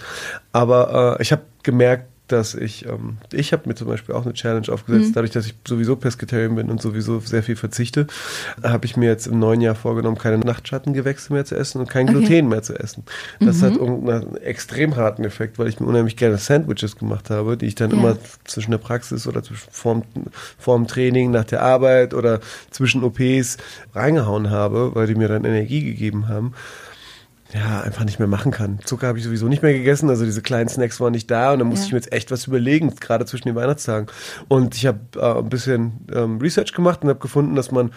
[0.52, 4.33] Aber äh, ich habe gemerkt, dass ich, ähm, ich habe mir zum Beispiel auch eine
[4.33, 5.12] Challenge aufgesetzt, Mhm.
[5.12, 8.07] dadurch, dass ich sowieso Pescatarian bin und sowieso sehr viel verzichte,
[8.62, 12.09] habe ich mir jetzt im neuen Jahr vorgenommen, keine Nachtschattengewächse mehr zu essen und kein
[12.09, 12.21] Okay.
[12.26, 13.04] Gluten mehr zu essen.
[13.40, 13.66] Das Mhm.
[13.66, 17.75] hat irgendeinen extrem harten Effekt, weil ich mir unheimlich gerne Sandwiches gemacht habe, die ich
[17.75, 17.97] dann Ja.
[17.99, 20.02] immer zwischen der Praxis oder zwischen vorm,
[20.58, 23.58] vorm Training, nach der Arbeit oder zwischen OPs
[23.95, 26.54] reingehauen habe, weil die mir dann Energie gegeben haben
[27.54, 28.80] ja, einfach nicht mehr machen kann.
[28.84, 31.60] Zucker habe ich sowieso nicht mehr gegessen, also diese kleinen Snacks waren nicht da und
[31.60, 31.86] dann musste Ja.
[31.86, 34.08] ich mir jetzt echt was überlegen, gerade zwischen den Weihnachtstagen.
[34.49, 37.93] Und ich habe äh, ein bisschen ähm, Research gemacht und habe gefunden, dass man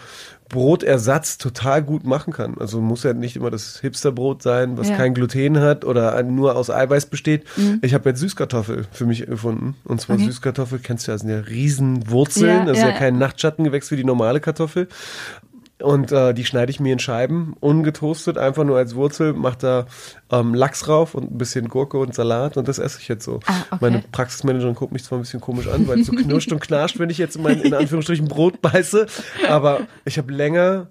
[0.48, 2.56] Brotersatz total gut machen kann.
[2.58, 4.96] Also muss ja nicht immer das Hipsterbrot sein, was Ja.
[4.96, 7.44] kein Gluten hat oder nur aus Eiweiß besteht.
[7.82, 9.74] Ich habe jetzt Süßkartoffel für mich gefunden.
[9.84, 10.24] Und zwar Okay.
[10.26, 13.18] Süßkartoffel, kennst du ja, sind ja riesen Wurzeln, Ja, das ist ja, ja kein.
[13.18, 14.88] Nachtschattengewächs wie die normale Kartoffel.
[15.80, 19.86] Und äh, die schneide ich mir in Scheiben, ungetoastet, einfach nur als Wurzel, mache da
[20.30, 23.38] ähm, Lachs rauf und ein bisschen Gurke und Salat und das esse ich jetzt so.
[23.46, 23.78] Ah, okay.
[23.82, 26.98] Meine Praxismanagerin guckt mich zwar ein bisschen komisch an, weil es so knirscht und knarscht,
[26.98, 29.06] wenn ich jetzt in mein in Anführungsstrichen Brot beiße,
[29.48, 30.88] aber ich habe länger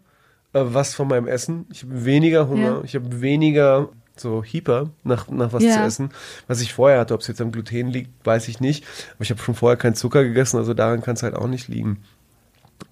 [0.53, 2.81] äh, was von meinem Essen, ich habe weniger Hunger, Ja.
[2.85, 5.73] ich habe weniger so Hyper nach, nach was Ja.
[5.73, 6.09] zu essen,
[6.47, 7.13] was ich vorher hatte.
[7.13, 8.83] Ob es jetzt am Gluten liegt, weiß ich nicht.
[9.15, 11.67] Aber ich habe schon vorher keinen Zucker gegessen, also daran kann es halt auch nicht
[11.67, 11.99] liegen.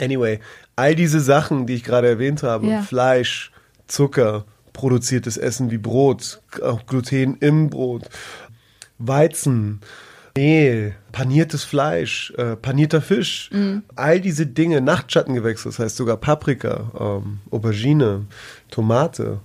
[0.02, 0.40] Anyway,
[0.76, 2.82] all diese Sachen, die ich gerade erwähnt habe, Ja.
[2.82, 3.52] Fleisch,
[3.88, 6.42] Zucker, produziertes Essen wie Brot,
[6.88, 8.04] Gluten im Brot,
[8.98, 9.82] Weizen,
[10.38, 13.50] Mehl, paniertes Fleisch, äh, panierter Fisch,
[13.96, 18.26] all diese Dinge, Nachtschattengewächse, das heißt sogar Paprika, ähm, Aubergine,
[18.70, 19.40] Tomate,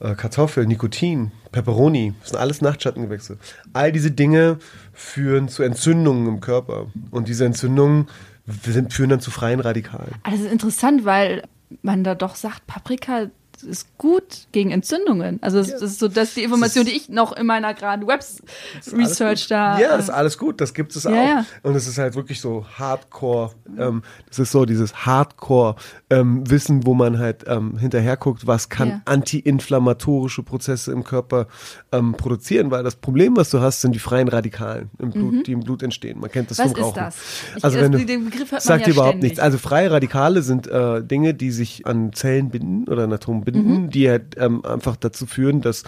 [0.00, 3.38] äh, Kartoffel, Nikotin, Peperoni, das sind alles Nachtschattengewächse.
[3.72, 4.58] All diese Dinge
[4.92, 8.08] führen zu Entzündungen im Körper und diese Entzündungen
[8.46, 10.12] sind, führen dann zu freien Radikalen.
[10.22, 11.42] Also das ist interessant, weil
[11.82, 13.26] man da doch sagt, Paprika
[13.64, 15.38] ist gut gegen Entzündungen.
[15.42, 18.06] Also das, das ist so das ist die Information, die ich noch in meiner gerade
[18.06, 18.42] Webs
[18.78, 19.78] ist Research da.
[19.78, 21.14] Ja, ist äh, alles gut, das gibt es Ja, auch.
[21.14, 21.46] ja.
[21.62, 27.18] Und es ist halt wirklich so Hardcore, ähm, das ist so dieses Hardcore-Wissen, wo man
[27.18, 29.00] halt ähm, hinterher guckt, was kann Ja.
[29.04, 31.46] antiinflammatorische Prozesse im Körper
[31.92, 35.52] ähm, produzieren, weil das Problem, was du hast, sind die freien Radikalen im Blut, die
[35.52, 36.20] im Blut entstehen.
[36.20, 36.62] Man kennt das Mhm.
[36.64, 36.98] Was vom ist Rauchen.
[36.98, 37.16] das?
[37.56, 39.30] Ich- also das- wenn du, den Begriff hört man sagt ja dir überhaupt ständig.
[39.30, 39.38] nichts.
[39.40, 43.53] Also freie Radikale sind äh, Dinge, die sich an Zellen binden oder an Atomen binden,
[43.54, 43.90] Mhm.
[43.90, 45.84] die halt ähm, einfach dazu führen, dass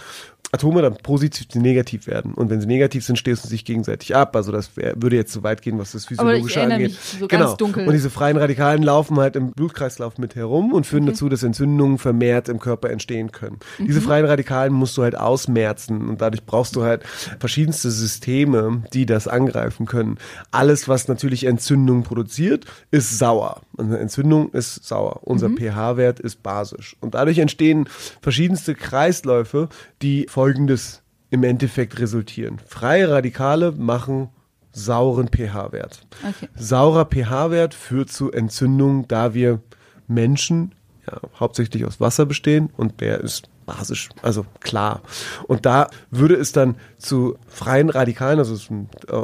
[0.53, 2.33] Atome dann positiv negativ werden.
[2.33, 4.35] Und wenn sie negativ sind, stößen sie sich gegenseitig ab.
[4.35, 6.93] Also das wär, würde jetzt zu weit gehen, was das Physiologische angeht.
[7.19, 7.55] so genau.
[7.59, 11.11] Und diese freien Radikalen laufen halt im Blutkreislauf mit herum und führen Okay.
[11.11, 13.57] dazu, dass Entzündungen vermehrt im Körper entstehen können.
[13.77, 17.03] Diese freien Radikalen musst du halt ausmerzen und dadurch brauchst du halt
[17.39, 20.17] verschiedenste Systeme, die das angreifen können.
[20.51, 23.61] Alles, was natürlich Entzündung produziert, ist sauer.
[23.77, 25.19] Eine Entzündung ist sauer.
[25.23, 26.95] Unser pH-Wert ist basisch.
[26.99, 27.87] Und dadurch entstehen
[28.21, 29.69] verschiedenste Kreisläufe,
[30.01, 32.59] die folgendes im Endeffekt resultieren.
[32.63, 34.29] Freie Radikale machen
[34.71, 36.05] sauren pH-Wert.
[36.21, 36.47] Okay.
[36.55, 39.61] Saurer pH-Wert führt zu Entzündungen, da wir
[40.07, 40.75] Menschen
[41.07, 45.01] ja, hauptsächlich aus Wasser bestehen und der ist basisch, also klar.
[45.47, 49.15] Und da würde es dann zu freien Radikalen, also es sind äh,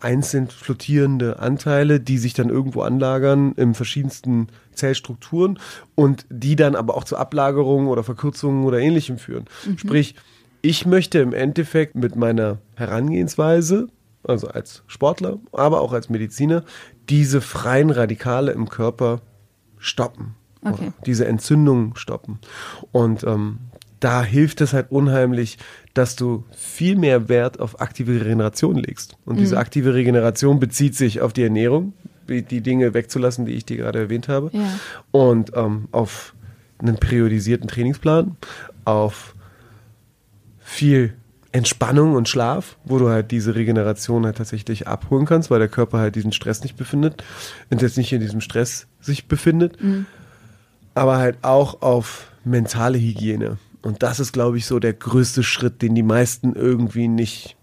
[0.00, 5.58] einzeln flottierende Anteile, die sich dann irgendwo anlagern in verschiedensten Zellstrukturen
[5.94, 9.46] und die dann aber auch zu Ablagerungen oder Verkürzungen oder ähnlichem führen.
[9.76, 10.14] Sprich,
[10.68, 13.88] ich möchte im Endeffekt mit meiner Herangehensweise,
[14.24, 16.64] also als Sportler, aber auch als Mediziner,
[17.08, 19.20] diese freien Radikale im Körper
[19.78, 20.34] stoppen.
[20.62, 20.90] Okay.
[21.06, 22.40] Diese Entzündungen stoppen.
[22.90, 23.58] Und ähm,
[24.00, 25.58] da hilft es halt unheimlich,
[25.94, 29.16] dass du viel mehr Wert auf aktive Regeneration legst.
[29.24, 31.92] Und diese aktive Regeneration bezieht sich auf die Ernährung,
[32.28, 34.66] die Dinge wegzulassen, die ich dir gerade erwähnt habe, Ja.
[35.12, 36.34] und ähm, auf
[36.78, 38.36] einen periodisierten Trainingsplan,
[38.84, 39.35] auf
[40.66, 41.14] viel
[41.52, 45.98] Entspannung und Schlaf, wo du halt diese Regeneration halt tatsächlich abholen kannst, weil der Körper
[45.98, 47.22] halt diesen Stress nicht befindet
[47.70, 49.78] und jetzt nicht in diesem Stress sich befindet,
[50.94, 53.58] aber halt auch auf mentale Hygiene.
[53.80, 57.56] Und das ist, glaube ich, so der größte Schritt, den die meisten irgendwie nicht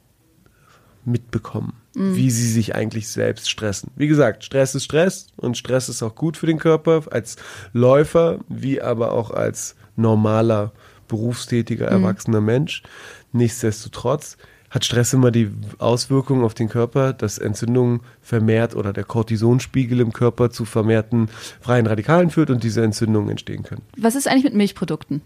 [1.04, 3.92] mitbekommen, wie sie sich eigentlich selbst stressen.
[3.98, 7.36] Wie gesagt, Stress ist Stress und Stress ist auch gut für den Körper als
[7.74, 10.72] Läufer, wie aber auch als normaler,
[11.14, 12.84] berufstätiger, erwachsener Mensch.
[13.32, 14.38] Nichtsdestotrotz
[14.70, 20.14] hat Stress immer die Auswirkung auf den Körper, dass Entzündungen vermehrt oder der Cortisonspiegel im
[20.14, 21.30] Körper zu vermehrten
[21.62, 23.84] freien Radikalen führt und diese Entzündungen entstehen können.
[23.98, 25.22] Was ist eigentlich mit Milchprodukten?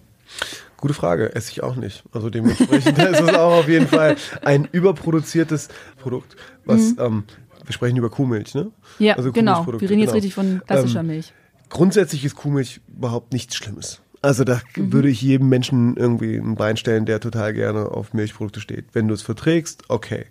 [0.75, 2.03] Gute Frage, esse ich auch nicht.
[2.11, 5.69] Also dementsprechend ist es auch auf jeden Fall ein überproduziertes
[6.01, 7.23] Produkt, was ähm,
[7.65, 8.71] wir sprechen über Kuhmilch, ne?
[8.99, 9.65] Ja, Also genau.
[9.65, 10.11] Wir reden jetzt genau.
[10.13, 11.33] richtig von klassischer Ähm, Milch.
[11.69, 14.01] Grundsätzlich ist Kuhmilch überhaupt nichts Schlimmes.
[14.21, 18.59] Also da würde ich jedem Menschen irgendwie ein Bein stellen, der total gerne auf Milchprodukte
[18.59, 18.85] steht.
[18.93, 20.25] Wenn du es verträgst, okay.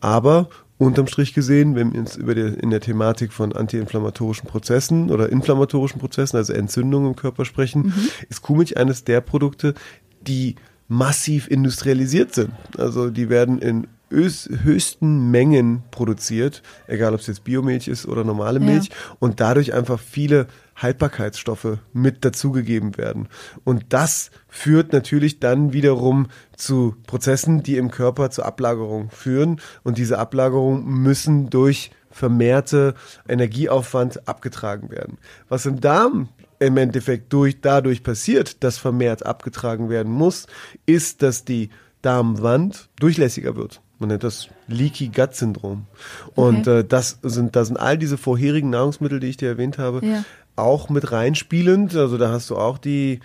[0.00, 0.48] Aber
[0.78, 5.28] unterm Strich gesehen, wenn wir uns über die, in der Thematik von antiinflammatorischen Prozessen oder
[5.28, 7.92] inflammatorischen Prozessen, also Entzündungen im Körper sprechen,
[8.28, 9.74] ist Kuhmilch eines der Produkte,
[10.22, 10.56] die
[10.88, 12.50] massiv industrialisiert sind.
[12.76, 18.58] Also die werden in höchsten Mengen produziert, egal ob es jetzt Biomilch ist oder normale
[18.58, 18.66] Ja.
[18.66, 20.48] Milch und dadurch einfach viele
[20.82, 23.28] Haltbarkeitsstoffe mit dazugegeben werden.
[23.64, 29.60] Und das führt natürlich dann wiederum zu Prozessen, die im Körper zur Ablagerung führen.
[29.82, 32.94] Und diese Ablagerungen müssen durch vermehrte
[33.28, 35.18] Energieaufwand abgetragen werden.
[35.48, 40.46] Was im Darm im Endeffekt durch, dadurch passiert, dass vermehrt abgetragen werden muss,
[40.86, 41.70] ist, dass die
[42.02, 43.80] Darmwand durchlässiger wird.
[43.98, 45.86] Man nennt das Leaky Gut Syndrom.
[46.34, 46.78] Und Okay.
[46.80, 50.24] äh, das sind, da sind all diese vorherigen Nahrungsmittel, die ich dir erwähnt habe, Ja.
[50.60, 51.94] Auch mit reinspielend.
[51.94, 53.20] Also da hast du auch die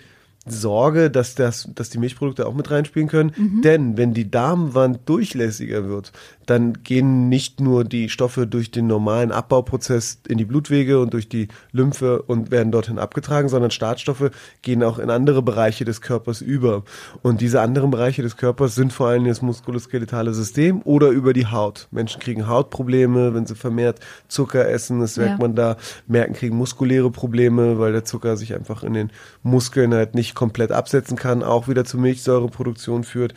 [0.46, 3.32] Sorge, dass, das, dass die Milchprodukte auch mit reinspielen können.
[3.36, 3.62] Mhm.
[3.62, 6.12] Denn wenn die Darmwand durchlässiger wird,
[6.46, 11.28] dann gehen nicht nur die Stoffe durch den normalen Abbauprozess in die Blutwege und durch
[11.28, 14.30] die Lymphe und werden dorthin abgetragen, sondern Startstoffe
[14.62, 16.84] gehen auch in andere Bereiche des Körpers über.
[17.22, 21.46] Und diese anderen Bereiche des Körpers sind vor allem das muskuloskeletale System oder über die
[21.46, 21.88] Haut.
[21.90, 25.00] Menschen kriegen Hautprobleme, wenn sie vermehrt Zucker essen.
[25.00, 25.38] Das merkt Ja.
[25.38, 25.76] man da.
[26.06, 29.10] Merken kriegen muskuläre Probleme, weil der Zucker sich einfach in den
[29.42, 33.34] Muskeln halt nicht komplett absetzen kann, auch wieder zur Milchsäureproduktion führt.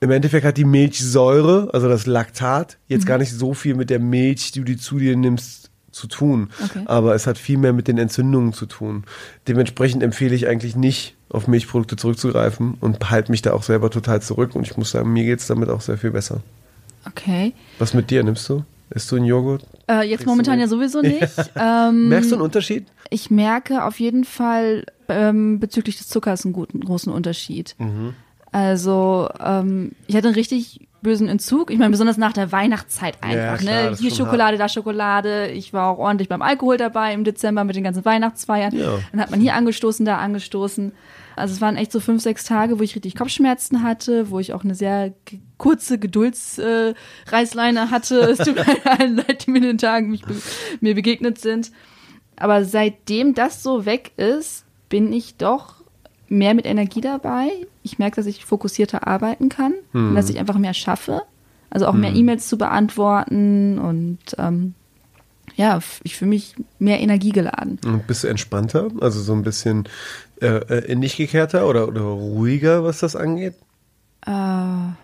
[0.00, 3.98] Im Endeffekt hat die Milchsäure, also das Laktat, jetzt gar nicht so viel mit der
[3.98, 6.50] Milch, die du zu dir nimmst, zu tun.
[6.64, 6.82] Okay.
[6.86, 9.04] Aber es hat viel mehr mit den Entzündungen zu tun.
[9.48, 14.22] Dementsprechend empfehle ich eigentlich nicht, auf Milchprodukte zurückzugreifen und halte mich da auch selber total
[14.22, 14.54] zurück.
[14.54, 16.40] Und ich muss sagen, mir geht's damit auch sehr viel besser.
[17.06, 17.52] Okay.
[17.78, 18.64] Was mit dir nimmst du?
[18.90, 19.64] Isst du einen Joghurt?
[19.88, 21.22] Äh, jetzt Kriegst momentan ja sowieso nicht.
[21.56, 22.86] Ähm, Merkst du einen Unterschied?
[23.10, 27.74] ich merke auf jeden Fall ähm, bezüglich des Zuckers einen guten, großen Unterschied.
[27.78, 28.14] Mhm.
[28.52, 31.70] Also ähm, ich hatte einen richtig bösen Entzug.
[31.70, 33.58] Ich meine, besonders nach der Weihnachtszeit Ja, einfach.
[33.58, 33.90] klar, ne?
[33.90, 35.48] das ist Hier Schokolade, da Schokolade.
[35.48, 38.74] Ich war auch ordentlich beim Alkohol dabei im Dezember mit den ganzen Weihnachtsfeiern.
[38.74, 38.98] Ja.
[39.12, 40.92] Dann hat man hier angestoßen, da angestoßen.
[41.36, 44.52] Also es waren echt so fünf, sechs Tage, wo ich richtig Kopfschmerzen hatte, wo ich
[44.52, 45.14] auch eine sehr
[45.56, 48.18] kurze Geduldsreißleine äh, hatte.
[48.20, 50.34] Es tut mir allen leid, die mir in den Tagen mich be
[50.80, 51.70] mir begegnet sind.
[52.36, 55.76] Aber seitdem das so weg ist, bin ich doch
[56.28, 57.50] mehr mit Energie dabei.
[57.82, 61.22] Ich merke, dass ich fokussierter arbeiten kann und dass ich einfach mehr schaffe.
[61.70, 64.74] Also auch mehr E-Mails zu beantworten und ähm,
[65.56, 67.78] ja, ich fühle mich mehr energiegeladen.
[67.84, 68.88] Und bist du entspannter?
[69.00, 69.88] Also so ein bisschen
[70.40, 73.54] äh, äh, in dich gekehrter oder, oder ruhiger, was das angeht?
[74.26, 74.30] Äh,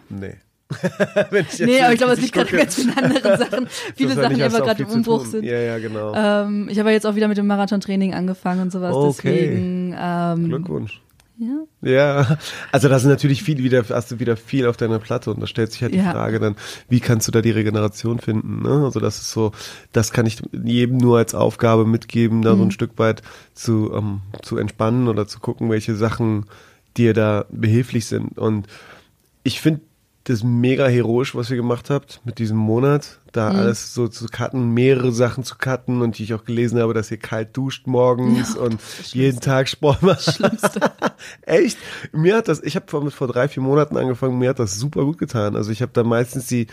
[0.08, 0.34] Nee.
[1.30, 3.68] Wenn ich nee, aber ich glaube, es liegt gerade ganz vielen anderen Sachen.
[3.94, 5.44] Viele Sachen, die aber gerade im Umbruch sind.
[5.44, 6.12] Ja, ja, genau.
[6.16, 8.92] Ähm, ich habe jetzt auch wieder mit dem Marathontraining angefangen und sowas.
[8.92, 9.46] Okay.
[9.46, 11.00] Deswegen, ähm, Glückwunsch.
[11.38, 11.64] Ja.
[11.82, 12.38] Ja,
[12.72, 15.46] also da sind natürlich viel wieder, hast du wieder viel auf deiner Platte und da
[15.46, 16.12] stellt sich halt die Ja.
[16.12, 16.56] Frage dann,
[16.88, 18.62] wie kannst du da die Regeneration finden?
[18.62, 18.84] Ne?
[18.84, 19.52] Also das ist so,
[19.92, 22.62] das kann ich jedem nur als Aufgabe mitgeben, da so Mhm.
[22.64, 23.22] ein Stück weit
[23.54, 26.46] zu, ähm, zu entspannen oder zu gucken, welche Sachen
[26.96, 28.38] dir da behilflich sind.
[28.38, 28.66] Und
[29.42, 29.82] ich finde
[30.24, 33.58] das mega heroisch, was ihr gemacht habt mit diesem Monat, da Mhm.
[33.58, 37.10] alles so zu cutten, mehrere Sachen zu cutten und die ich auch gelesen habe, dass
[37.10, 38.80] ihr kalt duscht morgens und
[39.12, 40.40] jeden Tag Sport macht.
[41.42, 41.78] Echt?
[42.12, 45.04] Mir hat das, ich habe vor, vor drei, vier Monaten angefangen, mir hat das super
[45.04, 45.56] gut getan.
[45.56, 46.66] Also ich habe da meistens die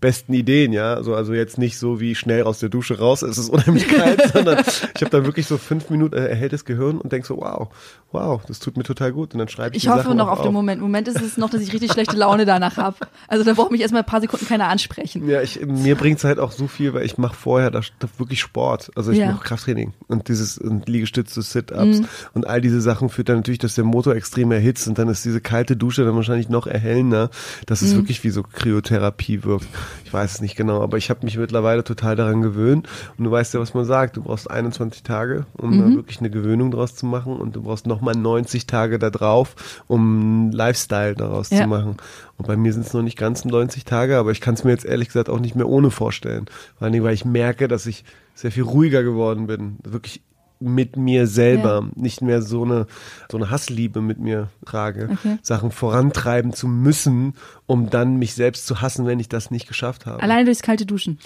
[0.00, 0.94] besten Ideen, ja.
[0.94, 4.22] Also, also jetzt nicht so wie schnell aus der Dusche raus, es ist unheimlich kalt,
[4.32, 4.58] sondern
[4.94, 7.68] ich habe da wirklich so fünf Minuten äh, erhelltes Gehirn und denk so, wow,
[8.12, 9.34] wow, das tut mir total gut.
[9.34, 10.78] Und dann schreibe ich Ich hoffe Sachen noch auch auf den Moment.
[10.78, 12.96] Im Moment ist es noch, dass ich richtig schlechte Laune danach habe.
[13.26, 15.28] Also da braucht mich erstmal ein paar Sekunden keiner ansprechen.
[15.28, 17.80] Ja, ich, mir bringt's halt auch so viel, weil ich mache vorher da,
[18.16, 18.90] wirklich Sport.
[18.96, 19.26] Also ich Ja.
[19.32, 22.00] mache Krafttraining und dieses und Liegestütze, Sit-Ups
[22.34, 25.24] und all diese Sachen führt dann natürlich, dass der Motor extrem erhitzt und dann ist
[25.24, 27.30] diese kalte Dusche dann wahrscheinlich noch erhellender,
[27.66, 29.66] dass es wirklich wie so Kryotherapie wirkt.
[30.04, 33.30] Ich weiß es nicht genau, aber ich habe mich mittlerweile total daran gewöhnt und du
[33.30, 34.16] weißt ja, was man sagt.
[34.16, 37.86] Du brauchst 21 Tage, um da wirklich eine Gewöhnung draus zu machen und du brauchst
[37.86, 39.54] nochmal 90 Tage da drauf,
[39.86, 41.62] um einen Lifestyle daraus Ja.
[41.62, 41.96] zu machen.
[42.38, 44.70] Und bei mir sind es noch nicht ganz 90 Tage, aber ich kann es mir
[44.70, 46.46] jetzt ehrlich gesagt auch nicht mehr ohne vorstellen.
[46.76, 49.78] Vor allen Dingen, weil ich merke, dass ich sehr viel ruhiger geworden bin.
[49.82, 50.22] Wirklich
[50.60, 51.88] mit mir selber, Ja.
[51.94, 52.86] nicht mehr so eine,
[53.30, 55.38] so eine Hassliebe mit mir trage, Okay.
[55.40, 57.34] Sachen vorantreiben zu müssen,
[57.66, 60.20] um dann mich selbst zu hassen, wenn ich das nicht geschafft habe.
[60.20, 61.18] Alleine durchs kalte Duschen.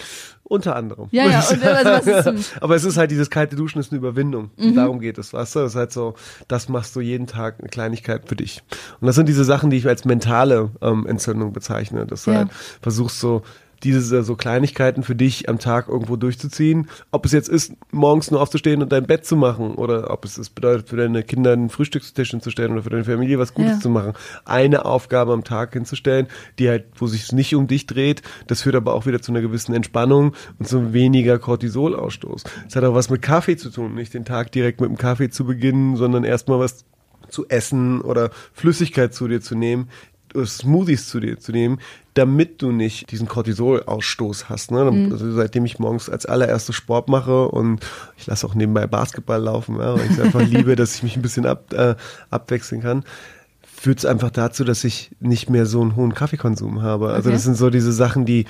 [0.43, 1.07] Unter anderem.
[1.11, 4.51] Ja, ja, und also aber es ist halt dieses kalte Duschen ist eine Überwindung.
[4.57, 4.75] Mhm.
[4.75, 5.59] Darum geht es, weißt du?
[5.61, 6.13] Das ist halt so,
[6.47, 8.61] das machst du jeden Tag eine Kleinigkeit für dich.
[9.03, 12.05] Und das sind diese Sachen, die ich als mentale ähm, Entzündung bezeichne.
[12.05, 12.37] Dass du Ja.
[12.37, 13.41] halt versuchst so
[13.83, 16.87] diese so Kleinigkeiten für dich am Tag irgendwo durchzuziehen.
[17.11, 20.37] Ob es jetzt ist, morgens nur aufzustehen und dein Bett zu machen oder ob es
[20.37, 23.79] es bedeutet, für deine Kinder einen Frühstückstisch hinzustellen oder für deine Familie was Gutes Ja.
[23.81, 24.13] zu machen.
[24.45, 26.27] Eine Aufgabe am Tag hinzustellen,
[26.59, 28.21] die halt, wo sich nicht um dich dreht.
[28.47, 32.45] Das führt aber auch wieder zu einer gewissen Entspannung und zu weniger Cortisolausstoß.
[32.69, 35.29] Es hat auch was mit Kaffee zu tun, nicht den Tag direkt mit dem Kaffee
[35.29, 36.85] zu beginnen, sondern erstmal was
[37.33, 39.89] zu essen oder Flüssigkeit zu dir zu nehmen,
[40.45, 41.79] Smoothies zu dir zu nehmen,
[42.15, 44.71] damit du nicht diesen Cortisolausstoß hast.
[44.71, 45.09] Ne?
[45.11, 47.85] Also seitdem ich morgens als allererstes Sport mache und
[48.17, 51.15] ich lasse auch nebenbei Basketball laufen, ja, weil ich es einfach liebe, dass ich mich
[51.15, 51.95] ein bisschen ab, äh,
[52.29, 53.03] abwechseln kann
[53.83, 57.09] führt es einfach dazu, dass ich nicht mehr so einen hohen Kaffeekonsum habe.
[57.09, 57.35] Also Okay.
[57.35, 58.45] das sind so diese Sachen, die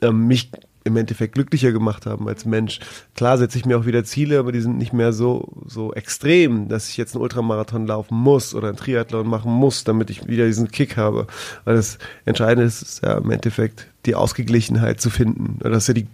[0.00, 0.50] ähm, mich
[0.84, 2.80] im Endeffekt glücklicher gemacht haben als Mensch.
[3.14, 6.68] Klar setze ich mir auch wieder Ziele, aber die sind nicht mehr so, so extrem,
[6.68, 10.46] dass ich jetzt einen Ultramarathon laufen muss oder einen Triathlon machen muss, damit ich wieder
[10.46, 11.26] diesen Kick habe.
[11.64, 15.58] Weil das Entscheidende ist, ist ja im Endeffekt die Ausgeglichenheit zu finden.
[15.60, 16.08] Das ist ja die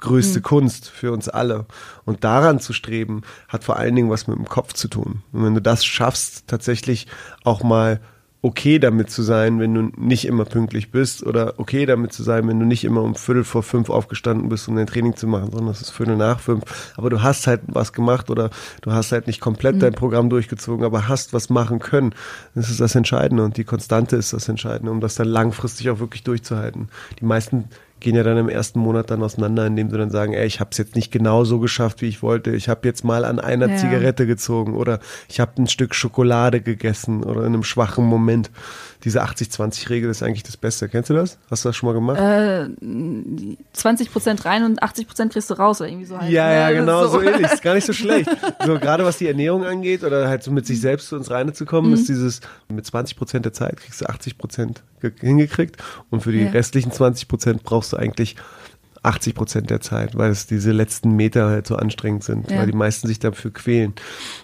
[0.00, 1.66] größte Kunst für uns alle.
[2.04, 5.22] Und daran zu streben, hat vor allen Dingen was mit dem Kopf zu tun.
[5.32, 7.06] Und wenn du das schaffst, tatsächlich
[7.42, 8.00] auch mal
[8.44, 12.46] okay damit zu sein, wenn du nicht immer pünktlich bist oder okay damit zu sein,
[12.46, 15.50] wenn du nicht immer um Viertel vor fünf aufgestanden bist, um dein Training zu machen,
[15.50, 16.92] sondern es ist Viertel nach fünf.
[16.98, 18.50] Aber du hast halt was gemacht oder
[18.82, 22.14] du hast halt nicht komplett dein Programm durchgezogen, aber hast was machen können.
[22.54, 25.98] Das ist das Entscheidende und die Konstante ist das Entscheidende, um das dann langfristig auch
[25.98, 26.88] wirklich durchzuhalten.
[27.20, 27.70] Die meisten
[28.04, 30.68] gehen ja dann im ersten Monat dann auseinander, indem sie dann sagen, ey, ich habe
[30.72, 32.50] es jetzt nicht genau so geschafft, wie ich wollte.
[32.50, 33.76] Ich habe jetzt mal an einer Ja.
[33.76, 38.50] Zigarette gezogen oder ich habe ein Stück Schokolade gegessen oder in einem schwachen Moment.
[39.04, 40.88] Diese 80-20-Regel ist eigentlich das Beste.
[40.88, 41.38] Kennst du das?
[41.50, 42.18] Hast du das schon mal gemacht?
[42.18, 42.68] Äh,
[43.74, 46.30] 20 Prozent rein und 80 Prozent kriegst du raus oder irgendwie so halt.
[46.30, 46.54] Ja, ne?
[46.54, 47.52] ja, genau, so ähnlich.
[47.52, 48.30] Ist gar nicht so schlecht.
[48.64, 51.52] So, gerade was die Ernährung angeht oder halt so mit sich selbst zu uns Reine
[51.52, 51.94] zu kommen, Mhm.
[51.94, 54.82] ist dieses, mit 20 Prozent der Zeit kriegst du 80 Prozent
[55.20, 55.76] hingekriegt
[56.10, 56.50] und für die Ja.
[56.50, 58.36] restlichen 20 Prozent brauchst du eigentlich
[59.04, 62.58] 80 Prozent der Zeit, weil es diese letzten Meter halt so anstrengend sind, Ja.
[62.58, 63.92] weil die meisten sich dafür quälen.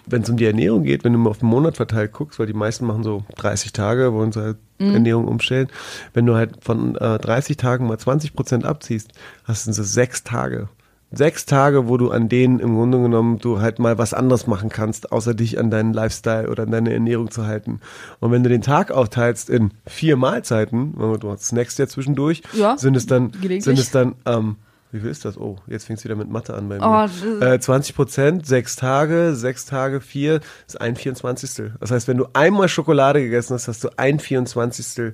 [0.05, 2.47] Wenn es um die Ernährung geht, wenn du mal auf den Monat verteilt guckst, weil
[2.47, 5.67] die meisten machen so 30 Tage, wollen sie halt Ernährung umstellen.
[6.13, 9.11] Wenn du halt von äh, 30 Tagen mal 20 Prozent abziehst,
[9.43, 10.69] hast du so sechs Tage.
[11.13, 14.69] Sechs Tage, wo du an denen im Grunde genommen du halt mal was anderes machen
[14.69, 17.81] kannst, außer dich an deinen Lifestyle oder an deine Ernährung zu halten.
[18.19, 22.95] Und wenn du den Tag aufteilst in vier Mahlzeiten, du snackst ja zwischendurch, Ja, sind
[22.95, 24.55] es dann, sind es dann ähm,
[24.91, 25.37] Wie viel ist das?
[25.37, 27.09] Oh, jetzt fängt es wieder mit Mathe an bei mir.
[27.41, 31.71] Oh, äh, 20 Prozent, sechs Tage, sechs Tage, vier, ist ein 24.
[31.81, 35.13] Das heißt, wenn du einmal Schokolade gegessen hast, hast du ein 24.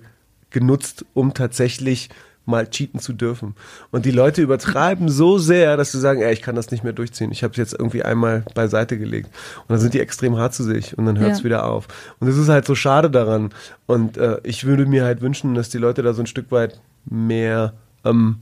[0.51, 2.09] genutzt, um tatsächlich
[2.47, 3.53] mal cheaten zu dürfen.
[3.91, 6.93] Und die Leute übertreiben so sehr, dass sie sagen, ey, ich kann das nicht mehr
[6.93, 7.31] durchziehen.
[7.31, 9.27] Ich habe es jetzt irgendwie einmal beiseite gelegt.
[9.61, 11.43] Und dann sind die extrem hart zu sich und dann hört es Ja.
[11.43, 11.87] wieder auf.
[12.19, 13.51] Und das ist halt so schade daran.
[13.85, 16.79] Und äh, ich würde mir halt wünschen, dass die Leute da so ein Stück weit
[17.05, 17.73] mehr,
[18.05, 18.37] ähm,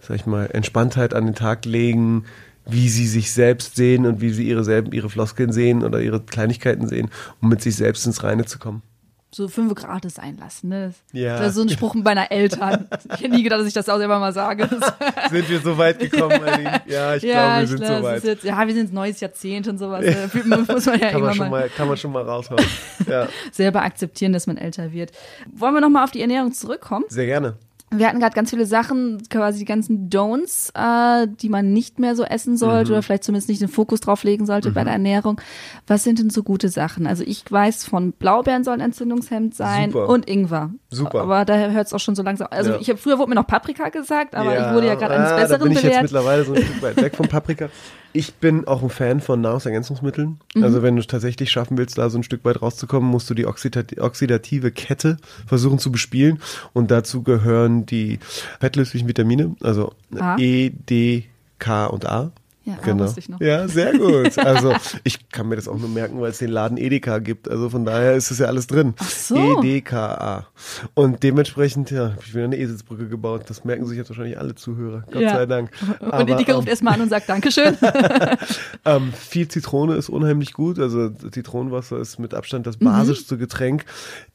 [0.00, 2.24] sag ich mal, Entspanntheit an den Tag legen,
[2.66, 6.20] wie sie sich selbst sehen und wie sie ihre selben, ihre Floskeln sehen oder ihre
[6.20, 7.08] Kleinigkeiten sehen,
[7.40, 8.82] um mit sich selbst ins Reine zu kommen.
[9.30, 10.70] So fünf gratis einlassen.
[10.70, 10.94] Ne?
[11.12, 11.38] Ja.
[11.38, 12.88] Das ist so ein Spruch meiner Eltern.
[13.14, 14.68] Ich hätte nie gedacht, dass ich das auch selber mal sage.
[15.30, 16.80] Sind wir so weit gekommen, Aline?
[16.86, 18.24] Ja, ich glaube, wir sind glaub, so weit.
[18.24, 20.04] Jetzt, ja, wir sind neues Jahrzehnt und sowas.
[20.30, 22.64] Fühlt man- Muss man ja Kann man, schon mal, mal, kann man schon mal raushauen.
[23.08, 25.12] Ja, selber akzeptieren, dass man älter wird.
[25.52, 27.04] Wollen wir nochmal auf die Ernährung zurückkommen?
[27.08, 27.56] sehr gerne.
[27.90, 32.14] Wir hatten gerade ganz viele Sachen, quasi die ganzen Don'ts, äh, die man nicht mehr
[32.16, 32.56] so essen Mhm.
[32.58, 35.40] sollte oder vielleicht zumindest nicht den Fokus drauf legen sollte bei der Ernährung.
[35.86, 37.06] Was sind denn so gute Sachen?
[37.06, 40.08] Also ich weiß von Blaubeeren sollen entzündungshemmend sein Super.
[40.08, 40.70] und Ingwer.
[40.90, 41.22] Super.
[41.22, 42.48] Aber da hört es auch schon so langsam.
[42.50, 42.78] Also Ja.
[42.80, 45.36] ich hab, früher wurde mir noch Paprika gesagt, aber ich wurde ja gerade eines ah,
[45.36, 46.02] Da Besseren bin ich jetzt belehrt.
[46.02, 47.68] mittlerweile so ein Stück weit weg vom Paprika.
[48.12, 50.40] Ich bin auch ein Fan von Nahrungsergänzungsmitteln.
[50.54, 50.64] Mhm.
[50.64, 53.46] Also wenn du tatsächlich schaffen willst, da so ein Stück weit rauszukommen, musst du die
[53.46, 56.40] oxidati- oxidative Kette versuchen zu bespielen.
[56.72, 58.18] Und dazu gehören die
[58.60, 60.36] fettlöslichen Vitamine, also A.
[60.38, 61.24] E, D,
[61.58, 62.32] K und A.
[62.68, 63.04] Ja, A Genau.
[63.04, 63.40] wusste ich noch.
[63.40, 64.36] Ja, sehr gut.
[64.38, 64.72] Also
[65.04, 67.48] ich kann mir das auch nur merken, weil es den Laden Edeka gibt.
[67.50, 68.94] Also von daher ist es ja alles drin.
[68.98, 69.36] Ach so.
[69.36, 70.46] E-D-K-A.
[70.94, 73.44] Und dementsprechend, ja, habe ich wieder eine Eselsbrücke gebaut.
[73.48, 75.04] Das merken sich jetzt wahrscheinlich alle Zuhörer.
[75.10, 75.34] Gott Ja.
[75.36, 75.70] sei Dank.
[76.00, 77.76] Und Aber, Edeka ruft ähm, erstmal an und sagt Dankeschön.
[78.84, 80.78] ähm, viel Zitrone ist unheimlich gut.
[80.78, 82.70] Also Zitronenwasser ist mit Abstand Mhm.
[82.70, 83.84] das basischste Getränk.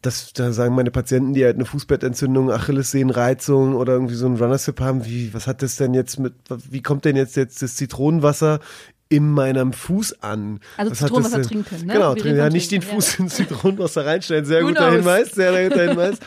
[0.01, 4.79] Das, da sagen meine Patienten, die halt eine Fußbettentzündung, Achillessehnenreizung oder irgendwie so einen Runner-Sip
[4.79, 6.33] haben, wie, was hat das denn jetzt mit,
[6.69, 8.22] wie kommt denn jetzt, jetzt das Zitronenwasser
[9.09, 10.59] in meinem Fuß an?
[10.77, 11.93] Also Was hat Zitronenwasser trinken, ne?
[11.93, 14.45] Genau, trinken, ja, nicht den Fuß ins Zitronenwasser reinstellen.
[14.45, 14.93] Sehr Who guter knows?
[14.95, 16.17] Hinweis, sehr, guter Hinweis.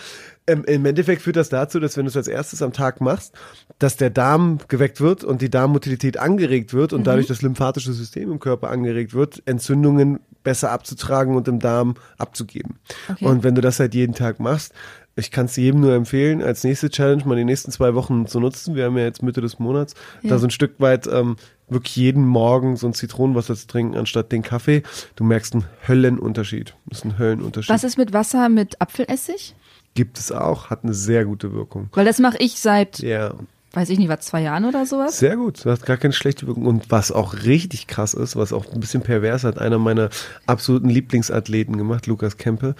[0.48, 3.34] Ähm, Im Endeffekt führt das dazu, dass wenn du es als erstes am Tag machst,
[3.80, 6.98] dass der Darm geweckt wird und die Darmmotilität angeregt wird Mhm.
[6.98, 11.94] und dadurch das lymphatische System im Körper angeregt wird, Entzündungen besser abzutragen und im Darm
[12.18, 12.78] abzugeben.
[13.10, 13.24] Okay.
[13.24, 14.72] Und wenn du das halt jeden Tag machst,
[15.16, 18.38] ich kann es jedem nur empfehlen, als nächste Challenge mal die nächsten zwei Wochen zu
[18.38, 18.76] nutzen.
[18.76, 20.30] Wir haben ja jetzt Mitte des Monats, Ja.
[20.30, 21.34] da so ein Stück weit ähm,
[21.68, 24.82] wirklich jeden Morgen so ein Zitronenwasser zu trinken anstatt den Kaffee.
[25.16, 26.74] Du merkst einen Höllenunterschied.
[26.86, 27.70] Das ist ein Höllenunterschied.
[27.70, 29.54] Was ist mit Wasser mit Apfelessig?
[29.94, 31.88] Gibt es auch, hat eine sehr gute Wirkung.
[31.94, 33.34] Weil das mache ich seit, Ja,
[33.72, 35.18] weiß ich nicht, was, zwei Jahren oder sowas.
[35.18, 35.64] sehr gut.
[35.64, 36.66] Das hat gar keine schlechte Wirkung.
[36.66, 40.10] Und was auch richtig krass ist, was auch ein bisschen pervers hat, einer meiner
[40.46, 42.74] absoluten Lieblingsathleten gemacht, Lukas Kempe,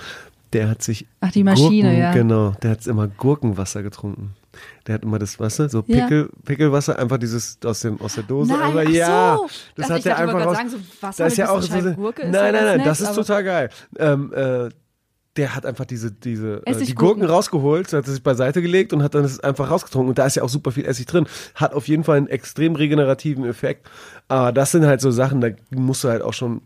[0.52, 2.12] der hat sich Ach, die Maschine, Gurken, ja.
[2.12, 4.34] Genau, der hat immer Gurkenwasser getrunken.
[4.86, 6.02] Der hat immer das Wasser, so Ja.
[6.02, 8.52] Pickel, Pickelwasser, einfach dieses aus dem aus der Dose.
[8.52, 9.48] Nein, aber ach ja, so.
[9.76, 10.56] das hat ich einfach raus.
[10.56, 13.14] sagen, so Wasser das ist ja auch so, nein, ja nein, nein, nett, das ist
[13.14, 13.70] total geil.
[13.98, 14.68] Ähm, äh,
[15.36, 16.94] der hat einfach diese, diese, äh, die.
[16.94, 20.08] Gurken rausgeholt, hat sich beiseite gelegt und hat dann das einfach rausgetrunken.
[20.08, 21.26] Und da ist ja auch super viel Essig drin.
[21.54, 23.88] Hat auf jeden Fall einen extrem regenerativen Effekt.
[24.28, 26.62] Aber das sind halt so Sachen, da musst du halt auch schon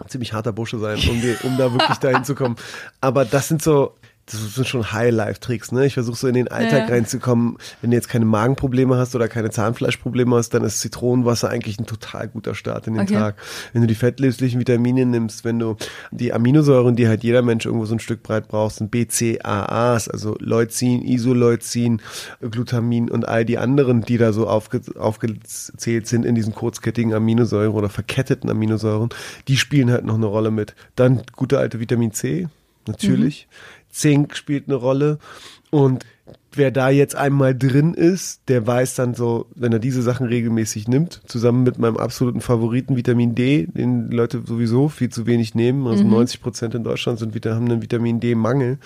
[0.00, 2.56] ein ziemlich harter Bursche sein, um, die, um da wirklich dahin zu kommen.
[3.00, 3.94] Aber das sind so,
[4.32, 5.86] das sind schon High-Life-Tricks, ne?
[5.86, 6.94] Ich versuche so in den Alltag Ja.
[6.94, 7.56] reinzukommen.
[7.80, 11.86] Wenn du jetzt keine Magenprobleme hast oder keine Zahnfleischprobleme hast, dann ist Zitronenwasser eigentlich ein
[11.86, 13.14] total guter Start in den Okay.
[13.14, 13.36] Tag.
[13.72, 15.76] Wenn du die fettlöslichen Vitamine nimmst, wenn du
[16.10, 20.36] die Aminosäuren, die halt jeder Mensch irgendwo so ein Stück breit braucht, sind BCAAs, also
[20.40, 22.00] Leucin, Isoleucin,
[22.40, 27.74] Glutamin und all die anderen, die da so aufge aufgezählt sind in diesen kurzkettigen Aminosäuren
[27.74, 29.10] oder verketteten Aminosäuren,
[29.48, 30.74] die spielen halt noch eine Rolle mit.
[30.96, 32.48] Dann gute alte Vitamin C,
[32.86, 33.48] natürlich.
[33.92, 35.18] Zink spielt eine Rolle
[35.70, 36.04] und
[36.52, 40.88] wer da jetzt einmal drin ist, der weiß dann so, wenn er diese Sachen regelmäßig
[40.88, 45.86] nimmt, zusammen mit meinem absoluten Favoriten Vitamin D, den Leute sowieso viel zu wenig nehmen,
[45.86, 48.78] also 90 Prozent in Deutschland sind, haben einen Vitamin D-Mangel,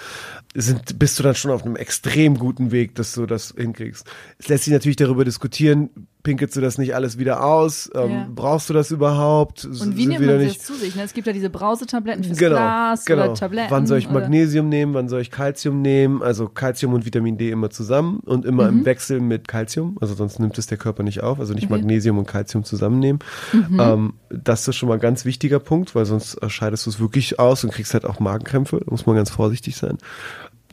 [0.54, 4.06] sind, bist du dann schon auf einem extrem guten Weg, dass du das hinkriegst.
[4.38, 5.90] Es lässt sich natürlich darüber diskutieren,
[6.26, 8.28] pinkelst du das nicht alles wieder aus, ähm, Ja.
[8.34, 9.64] brauchst du das überhaupt?
[9.64, 10.96] Und wie nimmt man das zu sich?
[10.96, 11.04] Ne?
[11.04, 13.24] Es gibt ja diese Brausetabletten fürs Genau, Glas genau.
[13.26, 13.70] oder Tabletten.
[13.70, 16.22] Wann soll ich oder- Magnesium nehmen, wann soll ich Calcium nehmen?
[16.24, 19.96] Also Calcium und Vitamin D immer zusammen und immer im Wechsel mit Calcium.
[20.00, 21.38] Also sonst nimmt es der Körper nicht auf.
[21.38, 21.74] Also nicht Okay.
[21.74, 23.20] Magnesium und Calcium zusammennehmen.
[23.78, 26.98] Ähm, das ist schon mal ein ganz wichtiger Punkt, weil sonst äh, scheidest du es
[26.98, 28.80] wirklich aus und kriegst halt auch Magenkrämpfe.
[28.84, 29.98] Da muss man ganz vorsichtig sein.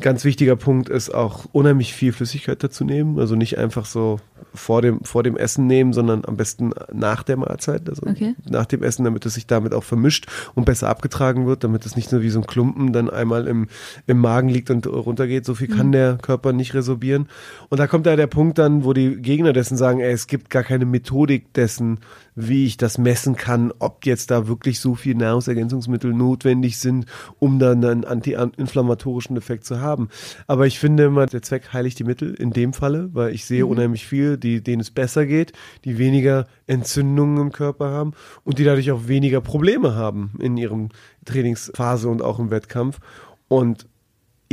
[0.01, 3.19] Ganz wichtiger Punkt ist auch unheimlich viel Flüssigkeit dazu nehmen.
[3.19, 4.19] Also nicht einfach so
[4.53, 8.36] vor dem, vor dem Essen nehmen, sondern am besten nach der Mahlzeit, also Okay.
[8.49, 11.95] nach dem Essen, damit es sich damit auch vermischt und besser abgetragen wird, damit es
[11.95, 13.67] nicht nur wie so ein Klumpen dann einmal im,
[14.08, 15.45] im Magen liegt und runtergeht.
[15.45, 17.27] So viel kann der Körper nicht resorbieren.
[17.69, 20.49] Und da kommt da der Punkt dann, wo die Gegner dessen sagen, ey, es gibt
[20.49, 22.00] gar keine Methodik dessen,
[22.36, 27.06] wie ich das messen kann, ob jetzt da wirklich so viel Nahrungsergänzungsmittel notwendig sind,
[27.40, 30.10] um dann einen anti-inflammatorischen Effekt zu haben.
[30.48, 33.65] Aber ich finde immer, der Zweck heiligt die Mittel in dem Falle, weil ich sehe
[33.65, 35.54] unheimlich viel, die, denen es besser geht,
[35.86, 38.13] die weniger Entzündungen im Körper haben
[38.44, 40.90] und die dadurch auch weniger Probleme haben in ihrem
[41.25, 43.00] Trainingsphase und auch im Wettkampf.
[43.48, 43.88] Und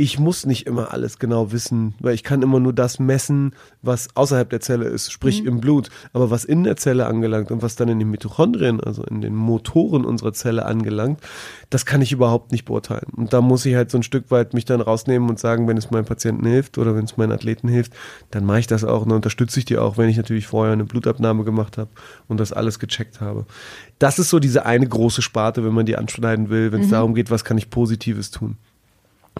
[0.01, 4.15] ich muss nicht immer alles genau wissen, weil ich kann immer nur das messen, was
[4.15, 5.91] außerhalb der Zelle ist, sprich im Blut.
[6.11, 9.35] Aber was in der Zelle angelangt und was dann in den Mitochondrien, also in den
[9.35, 11.19] Motoren unserer Zelle angelangt,
[11.69, 13.13] das kann ich überhaupt nicht beurteilen.
[13.15, 15.77] Und da muss ich halt so ein Stück weit mich dann rausnehmen und sagen, wenn
[15.77, 17.93] es meinem Patienten hilft oder wenn es meinen Athleten hilft,
[18.31, 20.73] dann mache ich das auch und dann unterstütze ich die auch, wenn ich natürlich vorher
[20.73, 21.91] eine Blutabnahme gemacht habe
[22.27, 23.45] und das alles gecheckt habe.
[23.99, 27.13] Das ist so diese eine große Sparte, wenn man die anschneiden will, wenn es darum
[27.13, 28.57] geht, was kann ich Positives tun.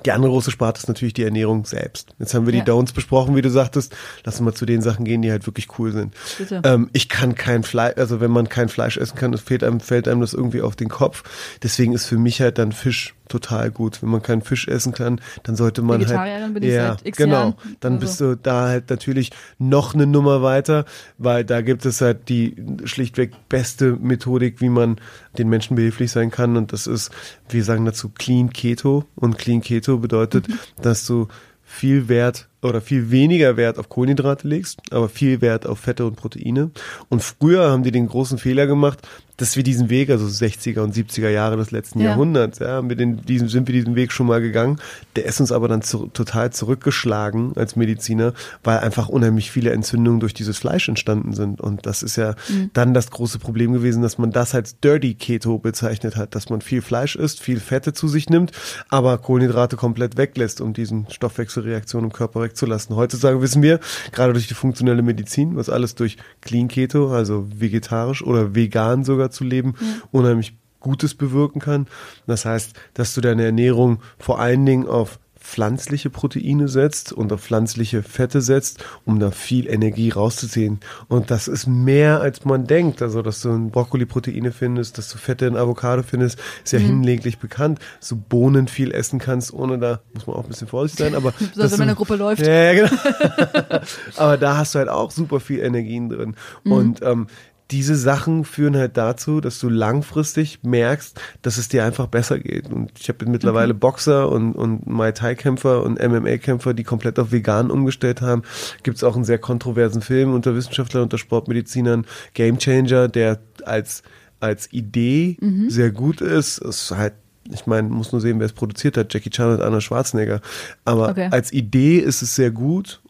[0.06, 2.16] Die andere große Sparte ist natürlich die Ernährung selbst.
[2.18, 2.64] Jetzt haben wir Ja.
[2.64, 3.96] die Don'ts besprochen, wie du sagtest.
[4.24, 6.16] Lass uns mal zu den Sachen gehen, die halt wirklich cool sind.
[6.38, 6.62] Bitte.
[6.64, 9.80] Ähm, ich kann kein Fleisch, also wenn man kein Fleisch essen kann, das fällt einem,
[9.80, 11.24] fällt einem das irgendwie auf den Kopf.
[11.62, 14.02] Deswegen ist für mich halt dann Fisch total gut.
[14.04, 16.54] Wenn man keinen Fisch essen kann, dann sollte man Vegetarierin halt.
[16.54, 17.34] bin ich ja, seit genau.
[17.34, 17.54] Jahren.
[17.80, 18.06] Dann Also.
[18.06, 20.86] bist du da halt natürlich noch eine Nummer weiter,
[21.18, 22.56] weil da gibt es halt die
[22.86, 24.98] schlichtweg beste Methodik, wie man
[25.38, 26.58] den Menschen behilflich sein kann.
[26.58, 27.10] Und das ist,
[27.50, 29.06] wir sagen dazu Clean Keto.
[29.16, 30.54] Und Clean Keto bedeutet, Mhm.
[30.82, 31.28] dass du
[31.64, 36.18] viel Wert oder viel weniger Wert auf Kohlenhydrate legst, aber viel Wert auf Fette und
[36.18, 36.70] Proteine.
[37.08, 39.00] Und früher haben die den großen Fehler gemacht,
[39.42, 42.12] dass wir diesen Weg, also 60er und 70er Jahre des letzten Ja.
[42.12, 44.80] Jahrhunderts, ja, wir den, diesen, sind wir diesen Weg schon mal gegangen.
[45.16, 48.34] Der ist uns aber dann zu, total zurückgeschlagen als Mediziner,
[48.64, 51.60] weil einfach unheimlich viele Entzündungen durch dieses Fleisch entstanden sind.
[51.60, 52.36] Und das ist ja
[52.74, 56.62] dann das große Problem gewesen, dass man das als Dirty Keto bezeichnet hat, dass man
[56.62, 58.52] viel Fleisch isst, viel Fette zu sich nimmt,
[58.90, 62.96] aber Kohlenhydrate komplett weglässt, um diesen Stoffwechselreaktionen im Körper wegzulassen.
[62.96, 63.80] Heutzutage wissen wir,
[64.12, 69.31] gerade durch die funktionelle Medizin, was alles durch Clean Keto, also vegetarisch oder vegan sogar
[69.32, 69.76] zu leben,
[70.12, 71.88] unheimlich Gutes bewirken kann.
[72.28, 77.42] Das heißt, dass du deine Ernährung vor allen Dingen auf pflanzliche Proteine setzt und auf
[77.42, 80.80] pflanzliche Fette setzt, um da viel Energie rauszuziehen.
[81.08, 83.02] Und das ist mehr, als man denkt.
[83.02, 87.40] Also, dass du in Brokkoli-Proteine findest, dass du Fette in Avocado findest, ist ja hinlänglich
[87.40, 87.80] bekannt.
[88.00, 91.16] Dass du Bohnen viel essen kannst, ohne da, muss man auch ein bisschen vorsichtig sein,
[91.16, 91.32] aber.
[91.40, 92.46] Besonders dass wenn einer Gruppe läuft.
[92.46, 93.82] ja, ja, genau.
[94.18, 96.36] Aber da hast du halt auch super viel Energien drin.
[96.64, 97.28] Und ähm,
[97.72, 102.70] diese Sachen führen halt dazu, dass du langfristig merkst, dass es dir einfach besser geht.
[102.70, 107.72] Und ich habe mittlerweile Boxer und, und Muay Thai-Kämpfer und MMA-Kämpfer, die komplett auf vegan
[107.72, 108.44] umgestellt haben.
[108.84, 114.04] Gibt es auch einen sehr kontroversen Film unter Wissenschaftlern, unter Sportmedizinern, Game Changer, der als,
[114.40, 116.60] als Idee sehr gut ist.
[116.62, 117.14] Es ist halt
[117.52, 120.42] ich meine, muss nur sehen, wer es produziert hat, Jackie Chan und Arnold Schwarzenegger.
[120.86, 121.28] Aber Okay.
[121.32, 123.02] als Idee ist es sehr gut.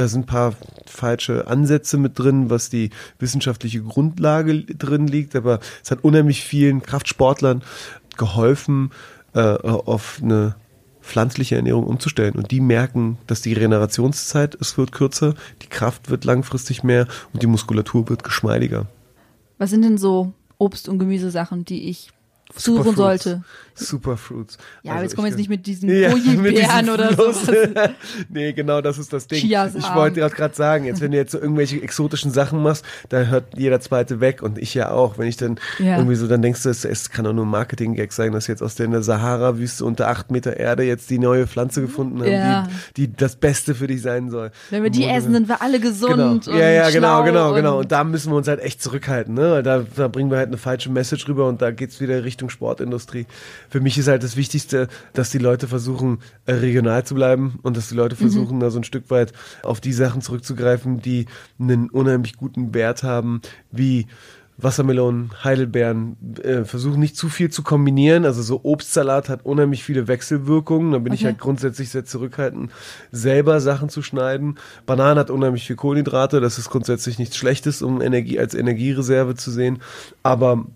[0.00, 0.54] Da sind ein paar
[0.86, 2.88] falsche Ansätze mit drin, was die
[3.18, 7.62] wissenschaftliche Grundlage drin liegt, aber es hat unheimlich vielen Kraftsportlern
[8.16, 8.92] geholfen,
[9.34, 10.54] äh, auf eine
[11.02, 12.34] pflanzliche Ernährung umzustellen.
[12.34, 17.42] Und die merken, dass die Regenerationszeit, es wird kürzer, die Kraft wird langfristig mehr und
[17.42, 18.86] die Muskulatur wird geschmeidiger.
[19.58, 22.10] Was sind denn so Obst- und Gemüsesachen, die ich
[22.56, 23.24] suchen Superfruits.
[23.24, 23.44] sollte?
[23.88, 24.58] Superfruits.
[24.82, 26.40] Ja, aber Also jetzt kommen wir jetzt nicht mit diesen Ja, diesem
[26.92, 27.50] oder so.
[28.28, 29.40] nee, genau, das ist das Ding.
[29.40, 29.78] Chiasamen.
[29.84, 33.56] Ich wollte gerade sagen, jetzt wenn du jetzt so irgendwelche exotischen Sachen machst, da hört
[33.56, 35.18] jeder zweite weg und ich ja auch.
[35.18, 35.96] Wenn ich dann Ja.
[35.96, 38.62] irgendwie so, dann denkst du, es, es kann doch nur ein Marketing-Gag sein, dass jetzt
[38.62, 42.68] aus der Sahara-Wüste unter acht Meter Erde jetzt die neue Pflanze gefunden haben, Ja.
[42.96, 44.50] die, die das Beste für dich sein soll.
[44.70, 46.30] Wenn wir die Wurde- essen, sind wir alle gesund Genau.
[46.32, 47.74] und Ja, ja, genau, genau, genau.
[47.78, 49.62] und- Und da müssen wir uns halt echt zurückhalten, ne?
[49.62, 53.26] Da, da bringen wir halt eine falsche Message rüber und da geht's wieder Richtung Sportindustrie.
[53.70, 57.76] Für mich ist halt das Wichtigste, dass die Leute versuchen, äh, regional zu bleiben und
[57.76, 61.26] dass die Leute versuchen, da so ein Stück weit auf die Sachen zurückzugreifen, die
[61.58, 63.40] einen unheimlich guten Wert haben,
[63.70, 64.06] wie
[64.62, 68.26] Wassermelonen, Heidelbeeren, äh, versuchen nicht zu viel zu kombinieren.
[68.26, 70.92] Also so Obstsalat hat unheimlich viele Wechselwirkungen.
[70.92, 71.26] Da bin ich Okay.
[71.28, 72.70] halt grundsätzlich sehr zurückhaltend,
[73.10, 74.56] selber Sachen zu schneiden.
[74.84, 76.40] Bananen hat unheimlich viel Kohlenhydrate.
[76.40, 79.78] Das ist grundsätzlich nichts Schlechtes, um Energie als Energiereserve zu sehen.
[80.22, 80.66] Aber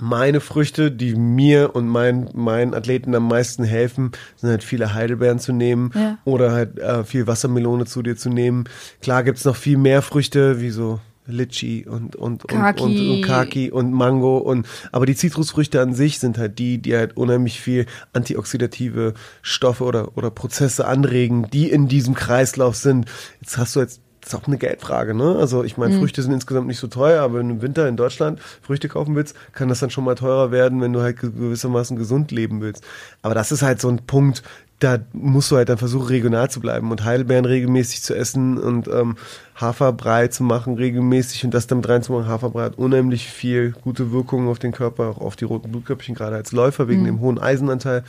[0.00, 5.38] meine Früchte, die mir und meinen meinen Athleten am meisten helfen, sind halt viele Heidelbeeren
[5.38, 6.18] zu nehmen Ja.
[6.24, 8.64] oder halt äh, viel Wassermelone zu dir zu nehmen.
[9.00, 12.82] Klar gibt's noch viel mehr Früchte, wie so Litchi und und Kaki.
[12.82, 16.78] und, und, und Kaki und Mango und aber die Zitrusfrüchte an sich sind halt die,
[16.78, 23.06] die halt unheimlich viel antioxidative Stoffe oder oder Prozesse anregen, die in diesem Kreislauf sind.
[23.40, 25.36] Jetzt hast du jetzt ist auch eine Geldfrage, ne?
[25.38, 27.96] Also ich meine, Früchte sind insgesamt nicht so teuer, aber wenn du im Winter in
[27.96, 31.30] Deutschland Früchte kaufen willst, kann das dann schon mal teurer werden, wenn du halt ge-
[31.30, 32.84] gewissermaßen gesund leben willst.
[33.22, 34.42] Aber das ist halt so ein Punkt,
[34.78, 38.88] da musst du halt dann versuchen, regional zu bleiben und Heidelbeeren regelmäßig zu essen und
[38.88, 39.16] ähm,
[39.60, 42.26] Haferbrei zu machen regelmäßig und das damit reinzumachen.
[42.26, 46.34] Haferbrei hat unheimlich viel gute Wirkungen auf den Körper, auch auf die roten Blutkörperchen, gerade
[46.36, 48.02] als Läufer wegen dem hohen Eisenanteil.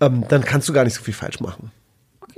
[0.00, 1.70] Ähm, dann kannst du gar nicht so viel falsch machen.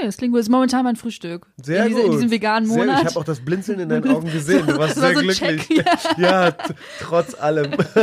[0.02, 0.40] Okay, das klingt gut.
[0.40, 1.46] Das ist momentan mein Frühstück.
[1.62, 2.06] Sehr in, diese, gut.
[2.06, 2.78] in diesem veganen Sehr.
[2.78, 3.00] Monat.
[3.02, 4.66] Ich habe auch das Blinzeln in deinen Augen gesehen.
[4.66, 5.66] Du warst Das war sehr so glücklich.
[5.68, 5.88] Check,
[6.18, 7.70] ja, t- trotz allem.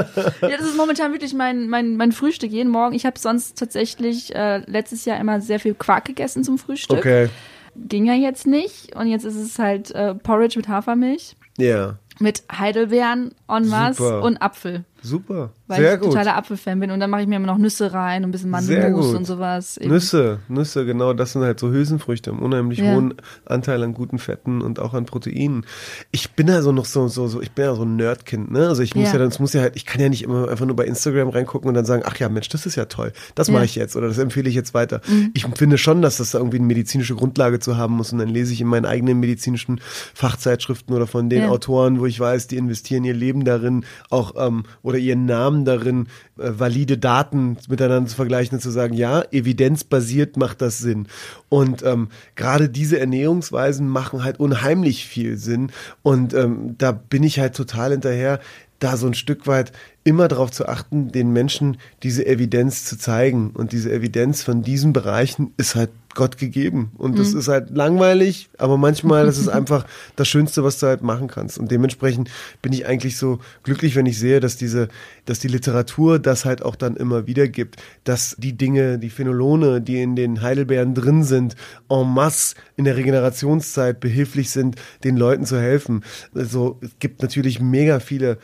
[0.41, 2.95] Ja, das ist momentan wirklich mein, mein, mein Frühstück jeden Morgen.
[2.95, 6.97] Ich habe sonst tatsächlich äh, letztes Jahr immer sehr viel Quark gegessen zum Frühstück.
[6.99, 7.29] Okay.
[7.75, 8.95] Ging ja jetzt nicht.
[8.95, 14.21] Und jetzt ist es halt äh, Porridge mit Hafermilch, Ja, mit Heidelbeeren en masse Super.
[14.23, 14.85] und Apfel.
[15.01, 15.51] super.
[15.69, 16.09] Weil Sehr ich gut.
[16.09, 16.89] totaler Apfelfan bin.
[16.91, 19.79] Und dann mache ich mir immer noch Nüsse rein und ein bisschen Mandelmus und sowas.
[19.81, 22.95] Nüsse, Nüsse, genau, das sind halt so Hülsenfrüchte, haben unheimlich Ja.
[22.95, 23.13] hohen
[23.45, 25.65] Anteil an guten Fetten und auch an Proteinen.
[26.11, 28.67] Ich bin ja so noch so, so, so ich bin ja so ein Nerdkind, ne?
[28.67, 29.13] Also ich muss Ja.
[29.13, 31.29] ja, dann, es muss ja halt, ich kann ja nicht immer einfach nur bei Instagram
[31.29, 33.51] reingucken und dann sagen, ach ja, Mensch, das ist ja toll, das Ja.
[33.51, 33.55] Mhm.
[33.57, 35.01] mache ich jetzt oder das empfehle ich jetzt weiter.
[35.35, 38.53] Ich finde schon, dass das irgendwie eine medizinische Grundlage zu haben muss und dann lese
[38.53, 39.79] ich in meinen eigenen medizinischen
[40.13, 41.49] Fachzeitschriften oder von den.
[41.49, 46.07] Autoren, wo ich weiß, die investieren ihr Leben darin, auch ähm, oder ihren Namen darin,
[46.37, 51.07] äh, valide Daten miteinander zu vergleichen und zu sagen, ja, evidenzbasiert macht das Sinn.
[51.49, 55.71] Und ähm, gerade diese Ernährungsweisen machen halt unheimlich viel Sinn.
[56.01, 58.39] Und ähm, da bin ich halt total hinterher,
[58.79, 59.71] da so ein Stück weit
[60.03, 63.51] immer darauf zu achten, den Menschen diese Evidenz zu zeigen.
[63.51, 66.91] Und diese Evidenz von diesen Bereichen ist halt Gott gegeben.
[66.97, 69.85] Und das ist halt langweilig, aber manchmal ist es einfach
[70.15, 71.57] das Schönste, was du halt machen kannst.
[71.57, 72.29] Und dementsprechend
[72.61, 74.89] bin ich eigentlich so glücklich, wenn ich sehe, dass diese,
[75.25, 79.81] dass die Literatur das halt auch dann immer wieder gibt, dass die Dinge, die Phenolone,
[79.81, 81.55] die in den Heidelbeeren drin sind,
[81.89, 86.03] en masse in der Regenerationszeit behilflich sind, den Leuten zu helfen.
[86.33, 88.39] Also es gibt natürlich mega viele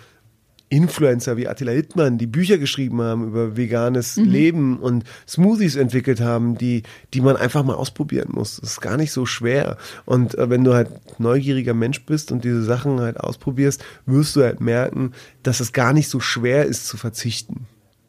[0.70, 6.58] Influencer wie Attila Hittmann, die Bücher geschrieben haben über veganes Leben und Smoothies entwickelt haben,
[6.58, 8.58] die, die man einfach mal ausprobieren muss.
[8.58, 9.78] Das ist gar nicht so schwer.
[10.06, 10.90] Und äh, wenn du halt
[11.20, 15.14] neugieriger Mensch bist und diese Sachen halt ausprobierst, wirst du halt merken,
[15.44, 17.68] dass es gar nicht so schwer ist zu verzichten.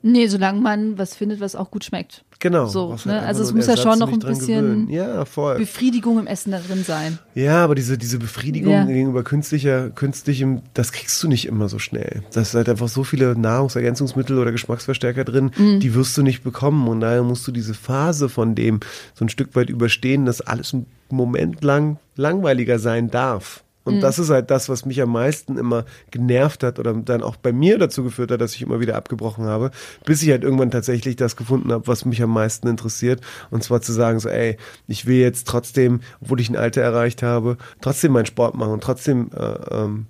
[0.09, 2.23] Nee, solange man was findet, was auch gut schmeckt.
[2.39, 2.67] Genau.
[2.67, 3.15] So, ne?
[3.15, 4.89] einfach Also es muss ja schon noch ein bisschen.
[4.91, 5.25] Ja.
[5.25, 7.19] Befriedigung im Essen da drin sein.
[7.35, 8.85] Ja, aber diese, diese Befriedigung Ja.
[8.85, 12.23] gegenüber künstlicher, künstlichem, das kriegst du nicht immer so schnell.
[12.33, 15.81] Da ist halt einfach so viele Nahrungsergänzungsmittel oder Geschmacksverstärker drin, Mhm.
[15.81, 16.87] die wirst du nicht bekommen.
[16.89, 18.81] Und daher musst du diese Phase von dem
[19.15, 23.65] so ein Stück weit überstehen, dass alles einen Moment lang langweiliger sein darf.
[23.87, 23.95] Mhm.
[23.95, 27.37] Und das ist halt das, was mich am meisten immer genervt hat oder dann auch
[27.37, 29.71] bei mir dazu geführt hat, dass ich immer wieder abgebrochen habe,
[30.05, 33.21] bis ich halt irgendwann tatsächlich das gefunden habe, was mich am meisten interessiert.
[33.51, 34.57] Und zwar zu sagen, so, ey,
[34.87, 38.83] ich will jetzt trotzdem, obwohl ich ein Alter erreicht habe, trotzdem meinen Sport machen und
[38.83, 40.07] trotzdem äh, ähm,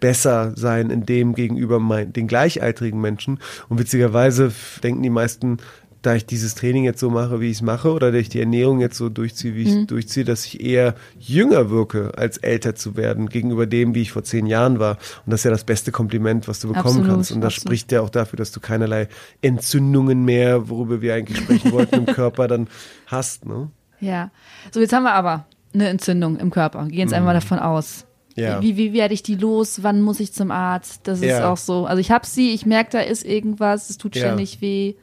[0.00, 3.40] besser sein in dem gegenüber mein, den gleichaltrigen Menschen.
[3.68, 4.52] Und witzigerweise
[4.82, 5.58] denken die meisten,
[6.02, 8.38] da ich dieses Training jetzt so mache, wie ich es mache, oder da ich die
[8.40, 9.80] Ernährung jetzt so durchziehe, wie ich Mhm.
[9.80, 14.12] es durchziehe, dass ich eher jünger wirke, als älter zu werden, gegenüber dem, wie ich
[14.12, 14.98] vor zehn Jahren war.
[15.24, 17.32] Und das ist ja das beste Kompliment, was du bekommen Absolut, kannst.
[17.32, 17.68] Und das absolut.
[17.68, 19.08] spricht ja auch dafür, dass du keinerlei
[19.42, 22.68] Entzündungen mehr, worüber wir eigentlich sprechen wollten, im Körper dann
[23.06, 23.46] hast.
[23.46, 23.70] Ne?
[24.00, 24.30] Ja.
[24.72, 26.84] So, jetzt haben wir aber eine Entzündung im Körper.
[26.86, 28.04] Gehen jetzt einmal davon aus.
[28.36, 28.42] Mhm.
[28.42, 28.60] Ja.
[28.62, 29.82] Wie, wie werde ich die los?
[29.82, 31.00] Wann muss ich zum Arzt?
[31.04, 31.50] Das ist Ja.
[31.50, 31.86] auch so.
[31.86, 34.26] Also ich habe sie, ich merke, da ist irgendwas, es tut Ja.
[34.26, 34.94] ständig weh.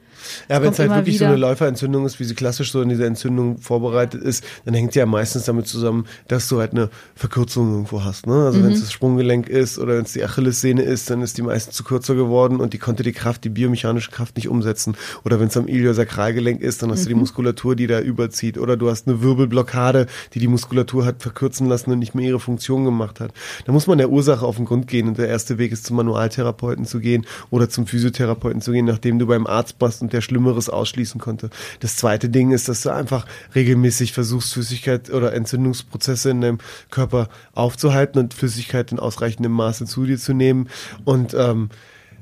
[0.48, 1.30] Ja, wenn es halt wirklich so wieder.
[1.30, 4.98] eine Läuferentzündung ist, wie sie klassisch so in dieser Entzündung vorbereitet ist, dann hängt sie
[4.98, 8.26] ja meistens damit zusammen, dass du halt eine Verkürzung irgendwo hast.
[8.26, 8.44] Ne?
[8.44, 11.42] Also wenn es das Sprunggelenk ist oder wenn es die Achillessehne ist, dann ist die
[11.42, 14.96] meistens zu kürzer geworden und die konnte die Kraft, die biomechanische Kraft nicht umsetzen.
[15.24, 18.58] Oder wenn es am Iliosakralgelenk ist, dann hast du die Muskulatur, die da überzieht.
[18.58, 22.40] Oder du hast eine Wirbelblockade, die die Muskulatur hat verkürzen lassen und nicht mehr ihre
[22.40, 23.32] Funktion gemacht hat.
[23.66, 25.96] Da muss man der Ursache auf den Grund gehen und der erste Weg ist zum
[25.96, 30.22] Manualtherapeuten zu gehen oder zum Physiotherapeuten zu gehen, nachdem du beim Arzt warst und der
[30.22, 31.50] Schlimmeres ausschließen konnte.
[31.80, 36.58] Das zweite Ding ist, dass du einfach regelmäßig versuchst, Flüssigkeit oder Entzündungsprozesse in deinem
[36.90, 40.68] Körper aufzuhalten und Flüssigkeit in ausreichendem Maße zu dir zu nehmen.
[41.04, 41.68] Und ähm,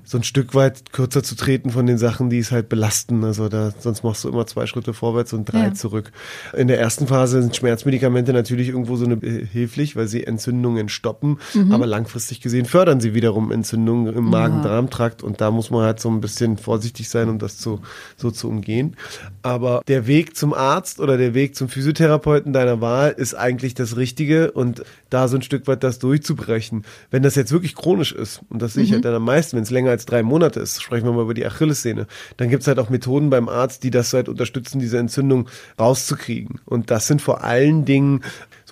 [0.05, 3.23] so ein Stück weit kürzer zu treten von den Sachen, die es halt belasten.
[3.25, 5.75] Also da, sonst machst du immer zwei Schritte vorwärts und drei Ja.
[5.75, 6.11] zurück.
[6.57, 10.89] In der ersten Phase sind Schmerzmedikamente natürlich irgendwo so eine äh, hilflich, weil sie Entzündungen
[10.89, 11.73] stoppen, Mhm.
[11.73, 16.11] aber langfristig gesehen fördern sie wiederum Entzündungen im Magen-Darm-Trakt und da muss man halt so
[16.11, 17.81] ein bisschen vorsichtig sein, um das zu,
[18.17, 18.97] so zu umgehen.
[19.43, 23.97] Aber der Weg zum Arzt oder der Weg zum Physiotherapeuten deiner Wahl ist eigentlich das
[23.97, 26.85] Richtige und da so ein Stück weit das durchzubrechen.
[27.11, 29.63] Wenn das jetzt wirklich chronisch ist, und das sehe ich halt dann am meisten, wenn
[29.63, 32.69] es länger als drei Monate ist, sprechen wir mal über die Achillessehne, dann gibt es
[32.69, 36.61] halt auch Methoden beim Arzt, die das halt unterstützen, diese Entzündung rauszukriegen.
[36.65, 38.23] Und das sind vor allen Dingen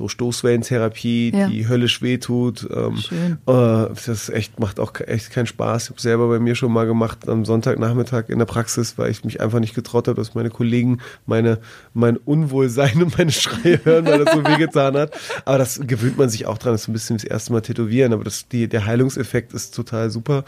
[0.00, 1.48] so Stoßwellentherapie, Ja.
[1.48, 2.66] die höllisch wehtut.
[2.74, 3.32] Ähm, Schön.
[3.46, 5.84] äh, das echt macht auch echt keinen Spaß.
[5.84, 9.24] Ich habe selber bei mir schon mal gemacht am Sonntagnachmittag in der Praxis, weil ich
[9.24, 11.58] mich einfach nicht getraut habe, dass meine Kollegen meine
[11.92, 15.12] mein Unwohlsein und meine Schreie hören, weil das so wehgetan hat.
[15.44, 16.72] Aber das gewöhnt man sich auch dran.
[16.72, 20.10] Das ist ein bisschen das erste Mal tätowieren, aber das, die, der Heilungseffekt ist total
[20.10, 20.44] super.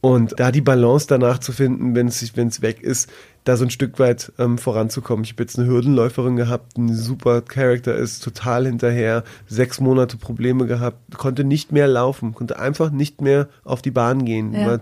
[0.00, 3.10] Und da die Balance danach zu finden, wenn es wenn es weg ist,
[3.44, 5.24] da so ein Stück weit ähm, voranzukommen.
[5.24, 10.66] Ich habe jetzt eine Hürdenläuferin gehabt, ein super Charakter ist, total hinterher, sechs Monate Probleme
[10.66, 14.66] gehabt, konnte nicht mehr laufen, konnte einfach nicht mehr auf die Bahn gehen, Ja.
[14.66, 14.80] war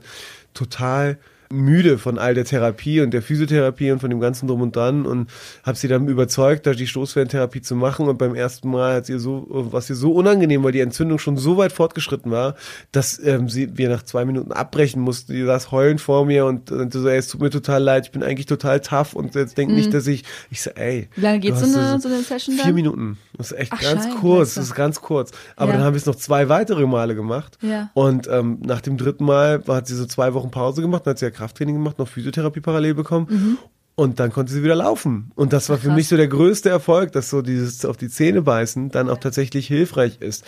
[0.55, 1.19] total
[1.53, 5.07] müde von all der Therapie und der Physiotherapie und von dem ganzen drum und dran
[5.07, 5.29] und
[5.65, 9.19] habe sie dann überzeugt, da die Stoßwellentherapie zu machen und beim ersten Mal hat sie
[9.19, 12.55] so was ihr so unangenehm, weil die Entzündung schon so weit fortgeschritten war,
[12.91, 15.33] dass ähm, sie wir nach zwei Minuten abbrechen mussten.
[15.33, 18.13] Die saß heulend vor mir und, und so, ey, es tut mir total leid, ich
[18.13, 21.41] bin eigentlich total tough und jetzt denk nicht, dass ich ich so, ey, Wie lange
[21.41, 22.65] geht so eine, so- eine Session dann?
[22.67, 23.19] Vier Minuten.
[23.37, 24.17] Das ist echt Ach, ganz Scheiße.
[24.19, 24.55] kurz.
[24.55, 25.33] Das ist ganz kurz.
[25.57, 25.77] Aber Ja.
[25.77, 27.59] dann haben wir es noch zwei weitere Male gemacht.
[27.63, 27.91] Ja.
[27.95, 31.19] Und ähm, nach dem dritten Mal hat sie so zwei Wochen Pause gemacht, dann hat
[31.19, 33.59] sie ja Krafttraining gemacht, noch Physiotherapie parallel bekommen.
[33.95, 35.33] Und dann konnte sie wieder laufen.
[35.35, 35.91] Und das war für Mhm.
[35.91, 35.97] Krass.
[35.97, 39.67] mich so der größte Erfolg, dass so dieses auf die Zähne beißen dann auch tatsächlich
[39.67, 40.45] hilfreich ist.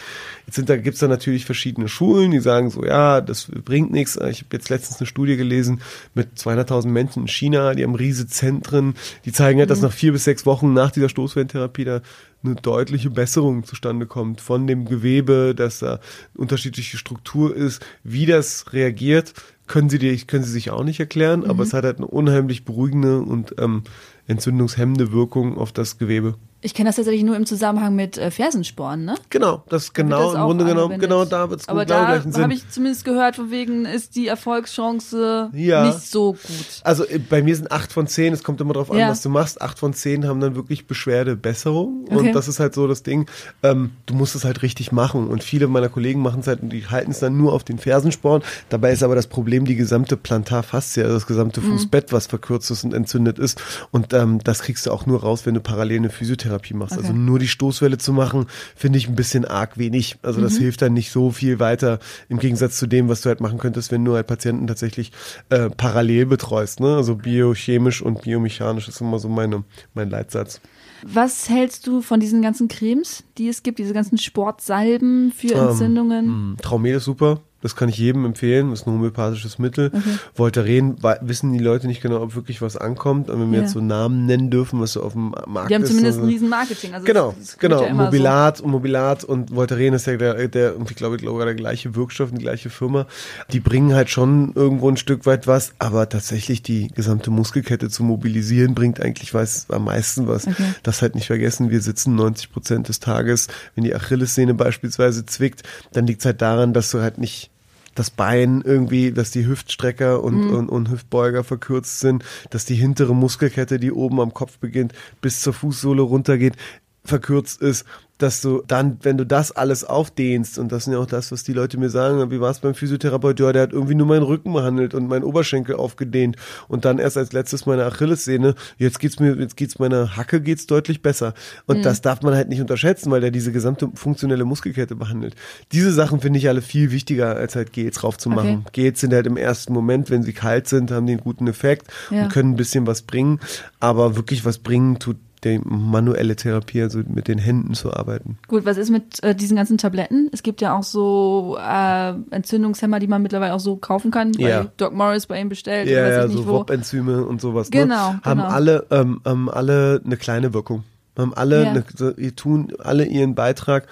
[0.46, 4.16] Jetzt sind da gibt's da natürlich verschiedene Schulen, die sagen so, ja, das bringt nichts.
[4.16, 5.82] Ich habe jetzt letztens eine Studie gelesen
[6.14, 8.94] mit 200.000 Menschen in China, die haben riese Zentren,
[9.26, 9.88] die zeigen halt, dass Mhm.
[9.88, 12.00] nach vier bis sechs Wochen nach dieser Stoßwellentherapie da
[12.42, 15.98] eine deutliche Besserung zustande kommt von dem Gewebe, dass da
[16.34, 19.32] unterschiedliche Struktur ist, wie das reagiert,
[19.66, 21.46] können sie dir, können sie sich auch nicht erklären, Mhm.
[21.50, 23.82] aber es hat halt eine unheimlich beruhigende und ähm,
[24.26, 26.34] entzündungshemmende Wirkung auf das Gewebe.
[26.66, 29.16] Ich kenne das tatsächlich nur im Zusammenhang mit äh, Fersensporen, ne?
[29.28, 31.08] Genau, das genau das im Grunde genommen, angewendet.
[31.10, 32.42] genau da wird es Aber genau da gleichen Sinn.
[32.42, 35.84] habe ich zumindest gehört, von wegen ist die Erfolgschance Ja.
[35.86, 36.40] nicht so gut.
[36.82, 39.10] Also äh, bei mir sind acht von zehn, es kommt immer drauf an, Ja.
[39.10, 39.60] was du machst.
[39.60, 42.04] Acht von zehn haben dann wirklich Beschwerdebesserung.
[42.06, 42.16] Okay.
[42.16, 43.26] Und das ist halt so das Ding,
[43.62, 45.28] ähm, du musst es halt richtig machen.
[45.28, 47.78] Und viele meiner Kollegen machen es halt und die halten es dann nur auf den
[47.78, 48.42] Fersensporn.
[48.70, 51.72] Dabei ist aber das Problem die gesamte Plantarfaszie, also das gesamte Mhm.
[51.72, 53.60] Fußbett, was verkürzt ist und entzündet ist.
[53.90, 56.96] Und ähm, das kriegst du auch nur raus, wenn du parallel eine Physiotherapie machst.
[56.96, 57.06] Okay.
[57.06, 58.46] Also nur die Stoßwelle zu machen,
[58.76, 60.16] finde ich ein bisschen arg wenig.
[60.22, 61.98] Also das hilft dann nicht so viel weiter
[62.28, 65.12] im Gegensatz zu dem, was du halt machen könntest, wenn du halt Patienten tatsächlich
[65.50, 66.80] äh, parallel betreust.
[66.80, 66.96] Ne?
[66.96, 70.60] Also biochemisch und biomechanisch ist immer so meine, mein Leitsatz.
[71.06, 76.52] Was hältst du von diesen ganzen Cremes, die es gibt, diese ganzen Sportsalben für Entzündungen?
[76.52, 77.40] Mm, Traumel ist super.
[77.64, 78.70] Das kann ich jedem empfehlen.
[78.70, 79.90] Das ist ein homöopathisches Mittel.
[80.34, 83.30] Voltaren wei- wissen die Leute nicht genau, ob wirklich was ankommt.
[83.30, 83.64] Aber wenn wir Ja.
[83.64, 85.88] jetzt so Namen nennen dürfen, was so auf dem Markt Die haben ist.
[85.88, 86.94] zumindest also- ein riesen Marketing.
[86.94, 87.82] Also Genau, es wird genau.
[87.84, 91.94] ja Mobilat und Mobilat und Voltaren ist ja der, der ich glaube, glaube der gleiche
[91.94, 93.06] Wirkstoff, die gleiche Firma.
[93.52, 98.04] Die bringen halt schon irgendwo ein Stück weit was, aber tatsächlich die gesamte Muskelkette zu
[98.04, 100.46] mobilisieren bringt eigentlich weiß am meisten was.
[100.46, 100.62] Okay.
[100.82, 105.62] Das halt nicht vergessen, wir sitzen 90 Prozent des Tages, wenn die Achillessehne beispielsweise zwickt,
[105.92, 107.50] dann liegt es halt daran, dass du halt nicht
[107.94, 113.14] das Bein irgendwie, dass die Hüftstrecker und, und, und Hüftbeuger verkürzt sind, dass die hintere
[113.14, 116.56] Muskelkette, die oben am Kopf beginnt, bis zur Fußsohle runtergeht,
[117.04, 117.84] verkürzt ist,
[118.18, 121.42] dass du dann, wenn du das alles aufdehnst, und das ist ja auch das, was
[121.42, 124.22] die Leute mir sagen, wie war es beim Physiotherapeut, ja, der hat irgendwie nur meinen
[124.22, 126.36] Rücken behandelt und meinen Oberschenkel aufgedehnt
[126.68, 130.66] und dann erst als letztes meine Achillessehne, jetzt geht's mir, jetzt geht's meiner Hacke geht's
[130.68, 131.34] deutlich besser.
[131.66, 135.34] Und das darf man halt nicht unterschätzen, weil der diese gesamte funktionelle Muskelkette behandelt.
[135.72, 138.62] Diese Sachen finde ich alle viel wichtiger, als halt Gels drauf zu machen.
[138.66, 138.84] Okay.
[138.84, 142.22] Gels sind halt im ersten Moment, wenn sie kalt sind, haben einen guten Effekt Ja.
[142.22, 143.40] und können ein bisschen was bringen,
[143.80, 148.38] aber wirklich was bringen tut die manuelle Therapie, also mit den Händen zu arbeiten.
[148.48, 150.28] Gut, was ist mit äh, diesen ganzen Tabletten?
[150.32, 154.48] Es gibt ja auch so äh, Entzündungshemmer, die man mittlerweile auch so kaufen kann, bei
[154.48, 154.66] Ja.
[154.76, 156.52] Doc Morris bei ihm bestellt, Ja, ja, so wo.
[156.54, 157.70] WOP-Enzyme und sowas.
[157.70, 158.20] Genau, ne?
[158.24, 158.50] Haben genau.
[158.52, 160.84] alle, ähm, haben alle eine kleine Wirkung.
[161.16, 161.70] Haben alle, Ja.
[161.70, 163.86] eine, tun alle ihren Beitrag,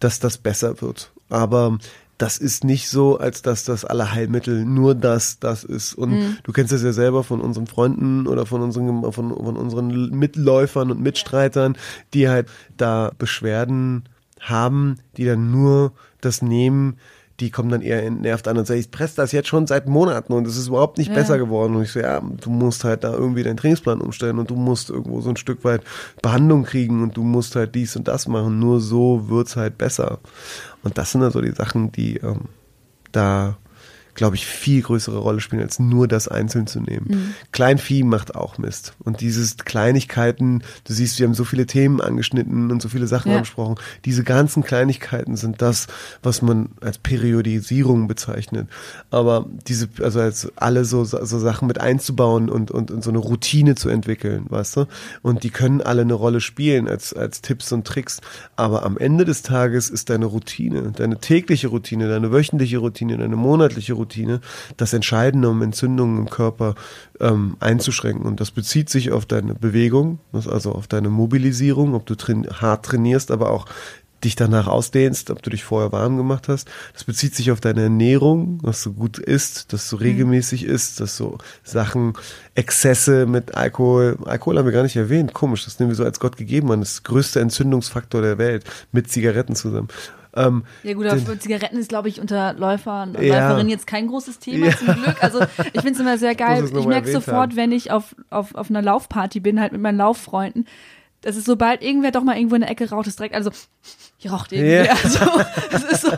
[0.00, 1.10] dass das besser wird.
[1.28, 1.78] Aber
[2.18, 5.94] das ist nicht so, als dass das alle Heilmittel nur das, das ist.
[5.94, 6.36] Und Mhm.
[6.42, 10.90] du kennst das ja selber von unseren Freunden oder von unseren, von, von unseren Mitläufern
[10.90, 11.78] und Mitstreitern,
[12.14, 14.04] die halt da Beschwerden
[14.40, 16.96] haben, die dann nur das nehmen,
[17.40, 20.32] die kommen dann eher entnervt an und sagen, ich presse das jetzt schon seit Monaten
[20.32, 21.14] und es ist überhaupt nicht Ja.
[21.14, 21.76] besser geworden.
[21.76, 24.90] Und ich so, ja, du musst halt da irgendwie deinen Trainingsplan umstellen und du musst
[24.90, 25.82] irgendwo so ein Stück weit
[26.20, 28.58] Behandlung kriegen und du musst halt dies und das machen.
[28.58, 30.18] Nur so wird's halt besser.
[30.82, 32.46] Und das sind dann so die Sachen, die ähm,
[33.12, 33.56] da
[34.18, 37.34] glaube ich, viel größere Rolle spielen, als nur das einzeln zu nehmen.
[37.52, 38.94] Kleinvieh macht auch Mist.
[38.98, 43.30] Und dieses Kleinigkeiten, du siehst, wir haben so viele Themen angeschnitten und so viele Sachen
[43.30, 43.36] Ja.
[43.38, 43.76] angesprochen.
[44.04, 45.86] Diese ganzen Kleinigkeiten sind das,
[46.20, 48.66] was man als Periodisierung bezeichnet.
[49.12, 53.18] Aber diese, also als alle so, so Sachen mit einzubauen und, und, und so eine
[53.20, 54.86] Routine zu entwickeln, weißt du?
[55.22, 58.20] Und die können alle eine Rolle spielen als, als Tipps und Tricks.
[58.56, 63.36] Aber am Ende des Tages ist deine Routine, deine tägliche Routine, deine wöchentliche Routine, deine
[63.36, 64.07] monatliche Routine
[64.76, 66.74] das Entscheidende, um Entzündungen im Körper
[67.20, 68.26] ähm, einzuschränken.
[68.26, 72.84] Und das bezieht sich auf deine Bewegung, also auf deine Mobilisierung, ob du train hart
[72.84, 73.66] trainierst, aber auch
[74.24, 76.68] dich danach ausdehnst, ob du dich vorher warm gemacht hast.
[76.92, 81.16] Das bezieht sich auf deine Ernährung, dass du gut isst, dass du regelmäßig isst, dass
[81.16, 82.14] so Sachen,
[82.54, 86.18] Exzesse mit Alkohol, Alkohol haben wir gar nicht erwähnt, komisch, das nehmen wir so als
[86.18, 89.88] Gott gegeben an, das größte Entzündungsfaktor der Welt, mit Zigaretten zusammen.
[90.36, 93.40] Ähm, Ja gut, aber Zigaretten ist, glaube ich, unter Läufern und Ja.
[93.40, 94.76] Läuferinnen jetzt kein großes Thema Ja.
[94.76, 95.22] zum Glück.
[95.22, 96.64] Also ich finde es immer sehr geil.
[96.64, 97.56] Ich merke sofort, haben.
[97.56, 100.66] wenn ich auf, auf, auf einer Laufparty bin, halt mit meinen Lauffreunden,
[101.22, 103.50] dass es sobald irgendwer doch mal irgendwo in der Ecke raucht, ist direkt, also
[104.20, 104.72] hier raucht irgendwie.
[104.86, 104.96] Ja.
[105.02, 105.20] Also
[105.70, 106.10] das ist so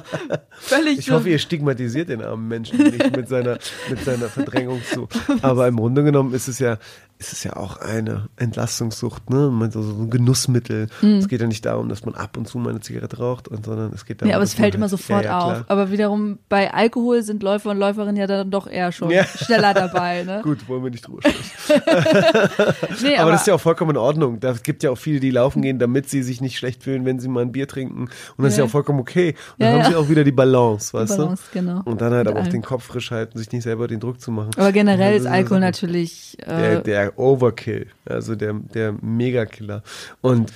[0.53, 1.15] völlig Ich so.
[1.15, 3.59] hoffe, ihr stigmatisiert den armen Menschen nicht mit seiner,
[3.91, 5.07] mit seiner Verdrängung zu.
[5.43, 6.79] Aber im Grunde genommen ist es ja,
[7.19, 9.51] ist es ja auch eine Entlastungssucht, ne?
[9.51, 10.87] Man So, ein Genussmittel.
[11.03, 13.93] Es geht ja nicht darum, dass man ab und zu mal eine Zigarette raucht, sondern
[13.93, 14.31] es geht darum.
[14.31, 15.65] Nee, aber es fällt immer halt- sofort ja, ja, auf.
[15.69, 19.25] Aber wiederum bei Alkohol sind Läufer und Läuferinnen ja dann doch eher schon Ja.
[19.25, 20.23] schneller dabei.
[20.23, 20.41] Ne?
[20.43, 21.83] Gut, wollen wir nicht drüber sprechen.
[23.03, 24.41] Nee, Aber, das ist ja auch vollkommen in Ordnung.
[24.41, 27.19] Da gibt ja auch viele, die laufen gehen, damit sie sich nicht schlecht fühlen, wenn
[27.21, 27.90] sie mal ein Bier trinken.
[27.91, 28.65] Und das ist Ja.
[28.65, 29.31] ja auch vollkommen okay.
[29.31, 29.91] Und dann Ja, haben ja.
[29.91, 31.83] sie auch wieder die Balance, weißt Balance, genau.
[31.83, 31.91] du?
[31.91, 34.21] Und dann halt Mit aber auch den Kopf frisch halten, sich nicht selber den Druck
[34.21, 34.51] zu machen.
[34.57, 39.83] Aber generell ist Ja, Alkohol natürlich der, äh, der Overkill, also der, der Megakiller.
[40.21, 40.53] Und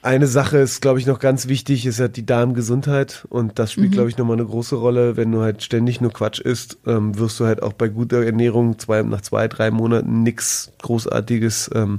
[0.00, 3.26] eine Sache ist, glaube ich, noch ganz wichtig, ist ja die Darmgesundheit.
[3.30, 3.80] Und das Mhm.
[3.80, 5.16] spielt, glaube ich, nochmal eine große Rolle.
[5.16, 8.78] Wenn du halt ständig nur Quatsch isst, ähm, wirst du halt auch bei guter Ernährung
[8.78, 11.98] zwei, nach zwei, drei Monaten nichts Großartiges ähm,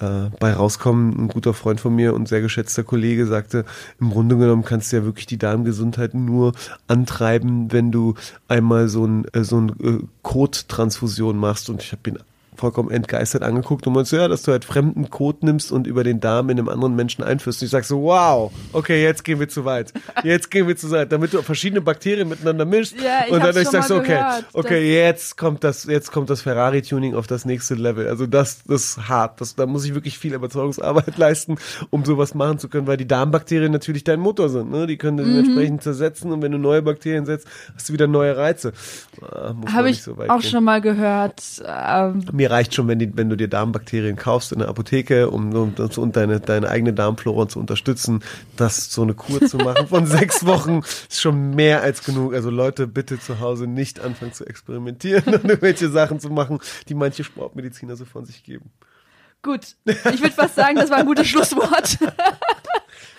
[0.00, 1.18] äh, bei rauskommen.
[1.18, 3.64] Ein guter Freund von mir und sehr geschätzter Kollege sagte,
[4.00, 6.52] im Grunde genommen kannst du ja wirklich die Darmgesundheit nur
[6.88, 8.14] antreiben, wenn du
[8.48, 11.70] einmal so ein, äh, so ein äh, Kottransfusion machst.
[11.70, 12.18] Und ich habe ihn
[12.60, 16.04] vollkommen entgeistert angeguckt und meinte, so, ja, dass du halt fremden Kot nimmst und über
[16.04, 17.60] den Darm in einem anderen Menschen einführst.
[17.62, 19.92] Und ich sag so, wow, okay, jetzt gehen wir zu weit.
[20.22, 22.94] Jetzt gehen wir zu weit, damit du verschiedene Bakterien miteinander mischst.
[23.00, 26.30] Ja, ich und dadurch schon sagst du, okay, gehört, okay, jetzt kommt das, jetzt kommt
[26.30, 28.06] das Ferrari-Tuning auf das nächste Level.
[28.06, 29.40] Also das, das ist hart.
[29.40, 31.56] Das, da muss ich wirklich viel Überzeugungsarbeit leisten,
[31.90, 34.70] um sowas machen zu können, weil die Darmbakterien natürlich dein Motor sind.
[34.70, 34.86] Ne?
[34.86, 35.38] Die können Mhm.
[35.38, 38.72] entsprechend zersetzen und wenn du neue Bakterien setzt, hast du wieder neue Reize.
[39.22, 40.50] Ah, Habe ich so weit auch gehen.
[40.50, 41.42] schon mal gehört.
[41.64, 45.54] Ähm, Mir reicht schon, wenn, die, wenn du dir Darmbakterien kaufst in der Apotheke, um,
[45.54, 48.22] um, um deine, deine eigene Darmflora zu unterstützen.
[48.56, 52.34] Das so eine Kur zu machen von sechs Wochen ist schon mehr als genug.
[52.34, 56.94] Also Leute, bitte zu Hause nicht anfangen zu experimentieren und irgendwelche Sachen zu machen, die
[56.94, 58.70] manche Sportmediziner so von sich geben.
[59.42, 61.98] gut, ich würde fast sagen, das war ein gutes Schlusswort.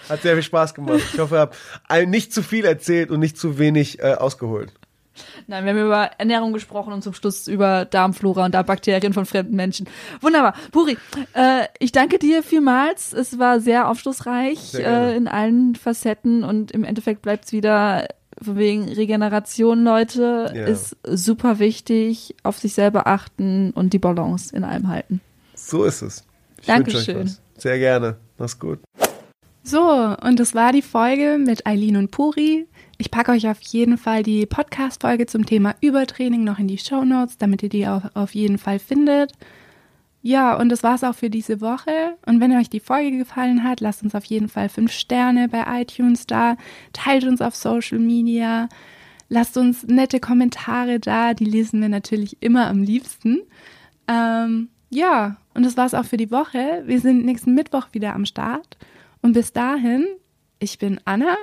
[0.09, 1.01] Hat sehr viel Spaß gemacht.
[1.13, 4.73] Ich hoffe, ihr habt nicht zu viel erzählt und nicht zu wenig äh, ausgeholt.
[5.47, 9.55] Nein, wir haben über Ernährung gesprochen und zum Schluss über Darmflora und Darmbakterien von fremden
[9.55, 9.87] Menschen.
[10.21, 10.53] Wunderbar.
[10.71, 10.97] Puri,
[11.33, 13.13] äh, ich danke dir vielmals.
[13.13, 18.07] Es war sehr aufschlussreich Sehr äh, in allen Facetten und im Endeffekt bleibt es wieder
[18.41, 20.65] von wegen Regeneration, Leute, Ja.
[20.65, 22.35] ist super wichtig.
[22.43, 25.21] Auf sich selber achten und die Balance in allem halten.
[25.53, 26.25] So ist es.
[26.59, 27.35] Ich Dankeschön.
[27.57, 28.17] Sehr gerne.
[28.37, 28.79] Mach's gut.
[29.63, 29.79] So,
[30.23, 32.67] und das war die Folge mit Eileen und Puri.
[33.01, 37.03] Ich packe euch auf jeden Fall die Podcast-Folge zum Thema Übertraining noch in die Show
[37.03, 39.31] Notes, damit ihr die auch auf jeden Fall findet.
[40.21, 42.15] Ja, und das war's auch für diese Woche.
[42.27, 45.81] Und wenn euch die Folge gefallen hat, lasst uns auf jeden Fall fünf Sterne bei
[45.81, 46.57] iTunes da,
[46.93, 48.69] teilt uns auf Social Media,
[49.29, 53.39] lasst uns nette Kommentare da, die lesen wir natürlich immer am liebsten.
[54.07, 56.83] Ähm, ja, und das war's auch für die Woche.
[56.85, 58.77] Wir sind nächsten Mittwoch wieder am Start.
[59.23, 60.05] Und bis dahin,
[60.59, 61.35] ich bin Anna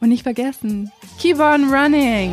[0.00, 2.32] und nicht vergessen, keep on running!